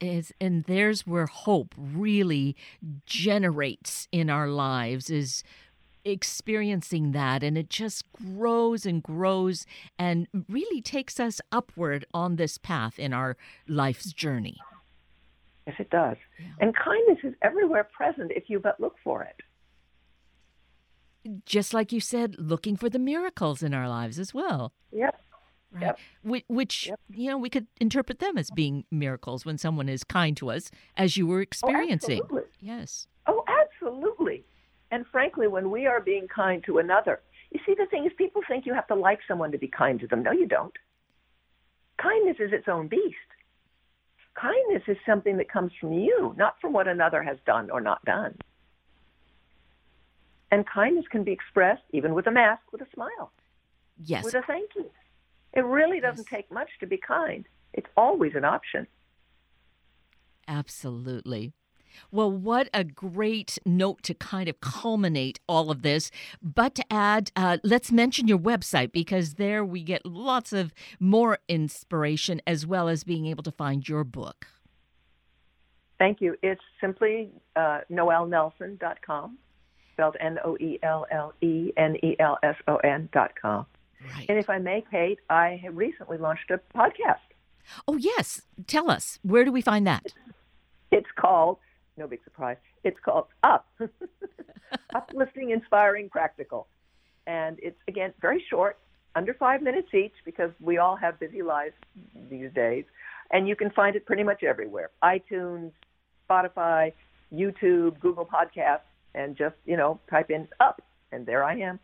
Is, 0.00 0.32
and 0.40 0.64
there's 0.64 1.06
where 1.06 1.26
hope 1.26 1.74
really 1.76 2.56
generates 3.04 4.08
in 4.10 4.30
our 4.30 4.48
lives 4.48 5.10
is 5.10 5.44
experiencing 6.04 7.12
that 7.12 7.42
and 7.42 7.56
it 7.56 7.70
just 7.70 8.04
grows 8.12 8.84
and 8.86 9.02
grows 9.02 9.66
and 9.98 10.28
really 10.48 10.80
takes 10.80 11.18
us 11.18 11.40
upward 11.50 12.04
on 12.12 12.36
this 12.36 12.58
path 12.58 12.98
in 12.98 13.12
our 13.12 13.36
life's 13.66 14.12
journey. 14.12 14.56
Yes, 15.66 15.76
it 15.78 15.90
does. 15.90 16.16
Yeah. 16.38 16.46
And 16.60 16.74
kindness 16.76 17.18
is 17.24 17.34
everywhere 17.42 17.84
present 17.84 18.32
if 18.34 18.44
you 18.48 18.60
but 18.60 18.78
look 18.78 18.96
for 19.02 19.22
it. 19.22 19.36
Just 21.46 21.72
like 21.72 21.90
you 21.90 22.00
said, 22.00 22.36
looking 22.38 22.76
for 22.76 22.90
the 22.90 22.98
miracles 22.98 23.62
in 23.62 23.72
our 23.72 23.88
lives 23.88 24.18
as 24.18 24.34
well. 24.34 24.74
Yep. 24.92 25.18
Right. 25.72 25.96
Yep. 26.22 26.44
Which, 26.48 26.86
yep. 26.86 27.00
you 27.10 27.30
know, 27.30 27.38
we 27.38 27.48
could 27.48 27.66
interpret 27.80 28.18
them 28.18 28.38
as 28.38 28.50
being 28.50 28.84
miracles 28.90 29.44
when 29.44 29.58
someone 29.58 29.88
is 29.88 30.04
kind 30.04 30.36
to 30.36 30.50
us, 30.50 30.70
as 30.96 31.16
you 31.16 31.26
were 31.26 31.38
oh, 31.38 31.42
experiencing. 31.42 32.20
Oh, 32.30 32.42
yes. 32.60 33.08
Oh, 33.26 33.42
absolutely. 33.48 34.23
And 34.94 35.04
frankly, 35.10 35.48
when 35.48 35.72
we 35.72 35.86
are 35.86 36.00
being 36.00 36.28
kind 36.28 36.62
to 36.66 36.78
another, 36.78 37.20
you 37.50 37.58
see, 37.66 37.74
the 37.76 37.86
thing 37.86 38.06
is, 38.06 38.12
people 38.16 38.42
think 38.46 38.64
you 38.64 38.74
have 38.74 38.86
to 38.86 38.94
like 38.94 39.18
someone 39.26 39.50
to 39.50 39.58
be 39.58 39.66
kind 39.66 39.98
to 39.98 40.06
them. 40.06 40.22
No, 40.22 40.30
you 40.30 40.46
don't. 40.46 40.72
Kindness 42.00 42.36
is 42.38 42.52
its 42.52 42.68
own 42.68 42.86
beast. 42.86 43.30
Kindness 44.40 44.84
is 44.86 44.96
something 45.04 45.36
that 45.38 45.50
comes 45.50 45.72
from 45.80 45.94
you, 45.94 46.32
not 46.38 46.60
from 46.60 46.72
what 46.72 46.86
another 46.86 47.24
has 47.24 47.38
done 47.44 47.70
or 47.70 47.80
not 47.80 48.04
done. 48.04 48.36
And 50.52 50.64
kindness 50.64 51.06
can 51.10 51.24
be 51.24 51.32
expressed 51.32 51.82
even 51.90 52.14
with 52.14 52.28
a 52.28 52.30
mask, 52.30 52.62
with 52.70 52.80
a 52.80 52.86
smile. 52.94 53.32
Yes. 54.00 54.22
With 54.22 54.34
a 54.34 54.42
thank 54.46 54.70
you. 54.76 54.88
It 55.54 55.64
really 55.64 55.98
doesn't 55.98 56.28
yes. 56.30 56.38
take 56.42 56.52
much 56.52 56.68
to 56.78 56.86
be 56.86 56.98
kind. 56.98 57.46
It's 57.72 57.90
always 57.96 58.36
an 58.36 58.44
option. 58.44 58.86
Absolutely. 60.46 61.52
Well, 62.10 62.30
what 62.30 62.68
a 62.72 62.84
great 62.84 63.58
note 63.64 64.02
to 64.04 64.14
kind 64.14 64.48
of 64.48 64.60
culminate 64.60 65.40
all 65.48 65.70
of 65.70 65.82
this. 65.82 66.10
But 66.42 66.74
to 66.76 66.92
add, 66.92 67.30
uh, 67.36 67.58
let's 67.62 67.92
mention 67.92 68.28
your 68.28 68.38
website 68.38 68.92
because 68.92 69.34
there 69.34 69.64
we 69.64 69.82
get 69.82 70.04
lots 70.04 70.52
of 70.52 70.72
more 70.98 71.38
inspiration 71.48 72.40
as 72.46 72.66
well 72.66 72.88
as 72.88 73.04
being 73.04 73.26
able 73.26 73.42
to 73.42 73.52
find 73.52 73.88
your 73.88 74.04
book. 74.04 74.46
Thank 75.98 76.20
you. 76.20 76.36
It's 76.42 76.60
simply 76.80 77.30
uh, 77.56 77.80
noellenelson.com, 77.90 79.38
spelled 79.92 80.16
N 80.20 80.38
O 80.44 80.56
E 80.58 80.78
L 80.82 81.06
L 81.10 81.32
E 81.40 81.72
N 81.76 81.96
E 82.02 82.16
L 82.18 82.38
S 82.42 82.56
O 82.66 82.76
N.com. 82.76 83.66
Right. 84.12 84.26
And 84.28 84.38
if 84.38 84.50
I 84.50 84.58
may, 84.58 84.84
Kate, 84.90 85.18
I 85.30 85.60
have 85.64 85.76
recently 85.76 86.18
launched 86.18 86.50
a 86.50 86.60
podcast. 86.76 87.18
Oh, 87.88 87.96
yes. 87.96 88.42
Tell 88.66 88.90
us. 88.90 89.18
Where 89.22 89.44
do 89.44 89.52
we 89.52 89.62
find 89.62 89.86
that? 89.86 90.12
It's 90.90 91.08
called 91.16 91.58
no 91.96 92.06
big 92.06 92.22
surprise. 92.24 92.56
It's 92.82 92.98
called 93.04 93.26
Up. 93.42 93.66
Uplifting, 94.94 95.50
inspiring, 95.50 96.08
practical. 96.08 96.66
And 97.26 97.58
it's, 97.62 97.78
again, 97.88 98.12
very 98.20 98.44
short, 98.50 98.78
under 99.14 99.34
five 99.34 99.62
minutes 99.62 99.88
each, 99.94 100.12
because 100.24 100.50
we 100.60 100.78
all 100.78 100.96
have 100.96 101.18
busy 101.20 101.42
lives 101.42 101.74
these 102.30 102.50
days. 102.54 102.84
And 103.30 103.48
you 103.48 103.56
can 103.56 103.70
find 103.70 103.96
it 103.96 104.06
pretty 104.06 104.22
much 104.22 104.42
everywhere 104.42 104.90
iTunes, 105.02 105.72
Spotify, 106.28 106.92
YouTube, 107.32 107.98
Google 108.00 108.26
Podcasts, 108.26 108.80
and 109.14 109.36
just, 109.36 109.54
you 109.64 109.76
know, 109.76 110.00
type 110.10 110.30
in 110.30 110.48
Up, 110.60 110.82
and 111.12 111.24
there 111.24 111.44
I 111.44 111.58
am. 111.58 111.78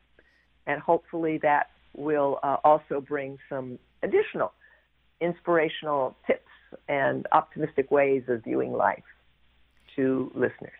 And 0.67 0.81
hopefully 0.81 1.39
that 1.43 1.69
will 1.97 2.39
uh, 2.43 2.57
also 2.65 3.01
bring 3.01 3.39
some 3.49 3.79
additional 4.03 4.53
inspirational 5.21 6.17
tips 6.27 6.43
and 6.89 7.27
optimistic 7.33 7.91
ways 7.91 8.23
of 8.29 8.43
viewing 8.45 8.73
life 8.73 9.03
to 10.01 10.33
listeners. 10.35 10.73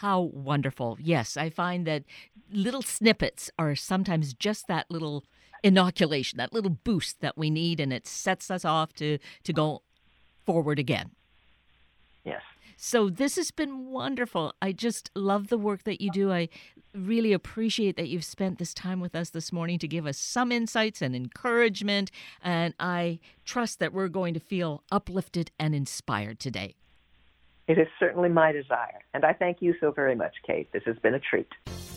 How 0.00 0.20
wonderful. 0.20 0.96
Yes, 1.00 1.36
I 1.36 1.50
find 1.50 1.86
that 1.86 2.04
little 2.52 2.82
snippets 2.82 3.50
are 3.58 3.76
sometimes 3.76 4.32
just 4.32 4.66
that 4.68 4.90
little 4.90 5.24
inoculation, 5.62 6.38
that 6.38 6.52
little 6.52 6.70
boost 6.70 7.20
that 7.20 7.36
we 7.36 7.50
need, 7.50 7.80
and 7.80 7.92
it 7.92 8.06
sets 8.06 8.50
us 8.50 8.64
off 8.64 8.94
to, 8.94 9.18
to 9.44 9.52
go 9.52 9.82
forward 10.46 10.78
again. 10.78 11.10
Yes. 12.24 12.42
So 12.76 13.10
this 13.10 13.36
has 13.36 13.50
been 13.50 13.90
wonderful. 13.90 14.54
I 14.62 14.72
just 14.72 15.10
love 15.14 15.48
the 15.48 15.58
work 15.58 15.84
that 15.84 16.00
you 16.00 16.10
do. 16.10 16.32
I 16.32 16.48
really 16.94 17.34
appreciate 17.34 17.96
that 17.96 18.08
you've 18.08 18.24
spent 18.24 18.58
this 18.58 18.72
time 18.72 19.00
with 19.00 19.14
us 19.14 19.28
this 19.30 19.52
morning 19.52 19.78
to 19.80 19.86
give 19.86 20.06
us 20.06 20.16
some 20.16 20.50
insights 20.50 21.02
and 21.02 21.14
encouragement. 21.14 22.10
And 22.42 22.72
I 22.80 23.18
trust 23.44 23.80
that 23.80 23.92
we're 23.92 24.08
going 24.08 24.32
to 24.32 24.40
feel 24.40 24.82
uplifted 24.90 25.50
and 25.58 25.74
inspired 25.74 26.40
today. 26.40 26.74
It 27.70 27.78
is 27.78 27.86
certainly 28.00 28.28
my 28.28 28.50
desire. 28.50 28.98
And 29.14 29.24
I 29.24 29.32
thank 29.32 29.58
you 29.62 29.76
so 29.78 29.92
very 29.92 30.16
much, 30.16 30.34
Kate. 30.44 30.72
This 30.72 30.82
has 30.86 30.98
been 30.98 31.14
a 31.14 31.20
treat. 31.20 31.46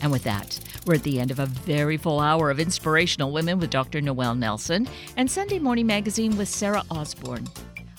And 0.00 0.12
with 0.12 0.22
that, 0.22 0.60
we're 0.86 0.94
at 0.94 1.02
the 1.02 1.18
end 1.18 1.32
of 1.32 1.40
a 1.40 1.46
very 1.46 1.96
full 1.96 2.20
hour 2.20 2.48
of 2.48 2.60
Inspirational 2.60 3.32
Women 3.32 3.58
with 3.58 3.70
Dr. 3.70 4.00
Noelle 4.00 4.36
Nelson 4.36 4.86
and 5.16 5.28
Sunday 5.28 5.58
Morning 5.58 5.88
Magazine 5.88 6.36
with 6.36 6.48
Sarah 6.48 6.84
Osborne. 6.92 7.48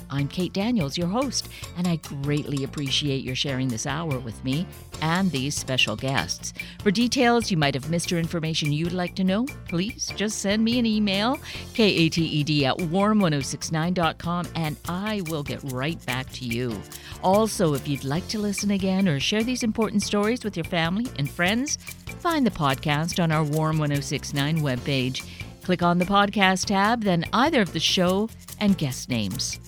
I'm 0.10 0.28
Kate 0.28 0.54
Daniels, 0.54 0.98
your 0.98 1.08
host, 1.08 1.50
and 1.78 1.88
I 1.88 1.98
greatly 2.24 2.64
appreciate 2.64 3.24
your 3.24 3.36
sharing 3.36 3.68
this 3.68 3.86
hour 3.86 4.20
with 4.20 4.44
me 4.44 4.68
and 5.02 5.32
these 5.32 5.56
special 5.56 5.96
guests. 5.96 6.54
For 6.82 6.92
details 6.92 7.52
you 7.52 7.58
might 7.58 7.74
have 7.74 7.90
missed 7.90 8.12
or 8.12 8.20
information 8.20 8.72
you'd 8.72 8.92
like 8.92 9.16
to 9.16 9.24
know, 9.24 9.46
please 9.68 10.12
just 10.16 10.40
send 10.40 10.64
me 10.64 10.80
an 10.80 10.86
email, 10.86 11.40
kated 11.74 12.16
at 12.64 12.78
warm1069.com, 12.78 14.48
and 14.56 14.78
I 14.88 15.22
will 15.28 15.44
get 15.44 15.62
right 15.72 16.04
back 16.06 16.32
to 16.34 16.46
you. 16.46 16.80
Also, 17.24 17.74
if 17.74 17.88
you'd 17.88 18.04
like 18.04 18.28
to 18.30 18.40
listen 18.40 18.72
again 18.72 19.08
or 19.08 19.20
share 19.20 19.44
these 19.44 19.64
important 19.64 20.04
stories 20.04 20.44
with 20.44 20.56
your 20.56 20.66
family 20.66 21.08
and 21.18 21.30
friends, 21.30 21.78
find 22.20 22.46
the 22.46 22.52
podcast 22.52 23.22
on 23.22 23.32
our 23.32 23.44
Warm 23.44 23.78
1069 23.78 24.60
webpage. 24.60 25.28
Click 25.64 25.82
on 25.82 25.98
the 25.98 26.06
podcast 26.06 26.66
tab, 26.66 27.04
then 27.04 27.26
either 27.34 27.62
of 27.62 27.74
the 27.74 27.80
show 27.80 28.30
and 28.60 28.78
guest 28.78 29.10
names. 29.10 29.60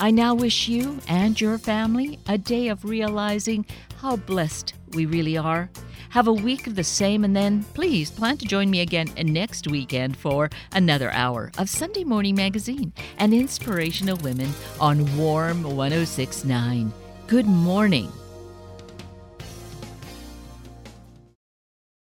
I 0.00 0.12
now 0.12 0.32
wish 0.32 0.68
you 0.68 1.00
and 1.08 1.40
your 1.40 1.58
family 1.58 2.20
a 2.28 2.38
day 2.38 2.68
of 2.68 2.84
realizing 2.84 3.66
how 4.00 4.14
blessed 4.14 4.74
we 4.92 5.06
really 5.06 5.36
are. 5.36 5.70
Have 6.10 6.28
a 6.28 6.32
week 6.32 6.68
of 6.68 6.76
the 6.76 6.84
same, 6.84 7.24
and 7.24 7.34
then 7.34 7.64
please 7.74 8.08
plan 8.08 8.36
to 8.38 8.46
join 8.46 8.70
me 8.70 8.80
again 8.80 9.08
next 9.24 9.66
weekend 9.66 10.16
for 10.16 10.50
another 10.72 11.10
hour 11.10 11.50
of 11.58 11.68
Sunday 11.68 12.04
Morning 12.04 12.36
Magazine 12.36 12.92
and 13.18 13.34
Inspirational 13.34 14.16
Women 14.18 14.50
on 14.80 15.16
Warm 15.16 15.64
1069. 15.64 16.92
Good 17.26 17.46
morning. 17.46 18.12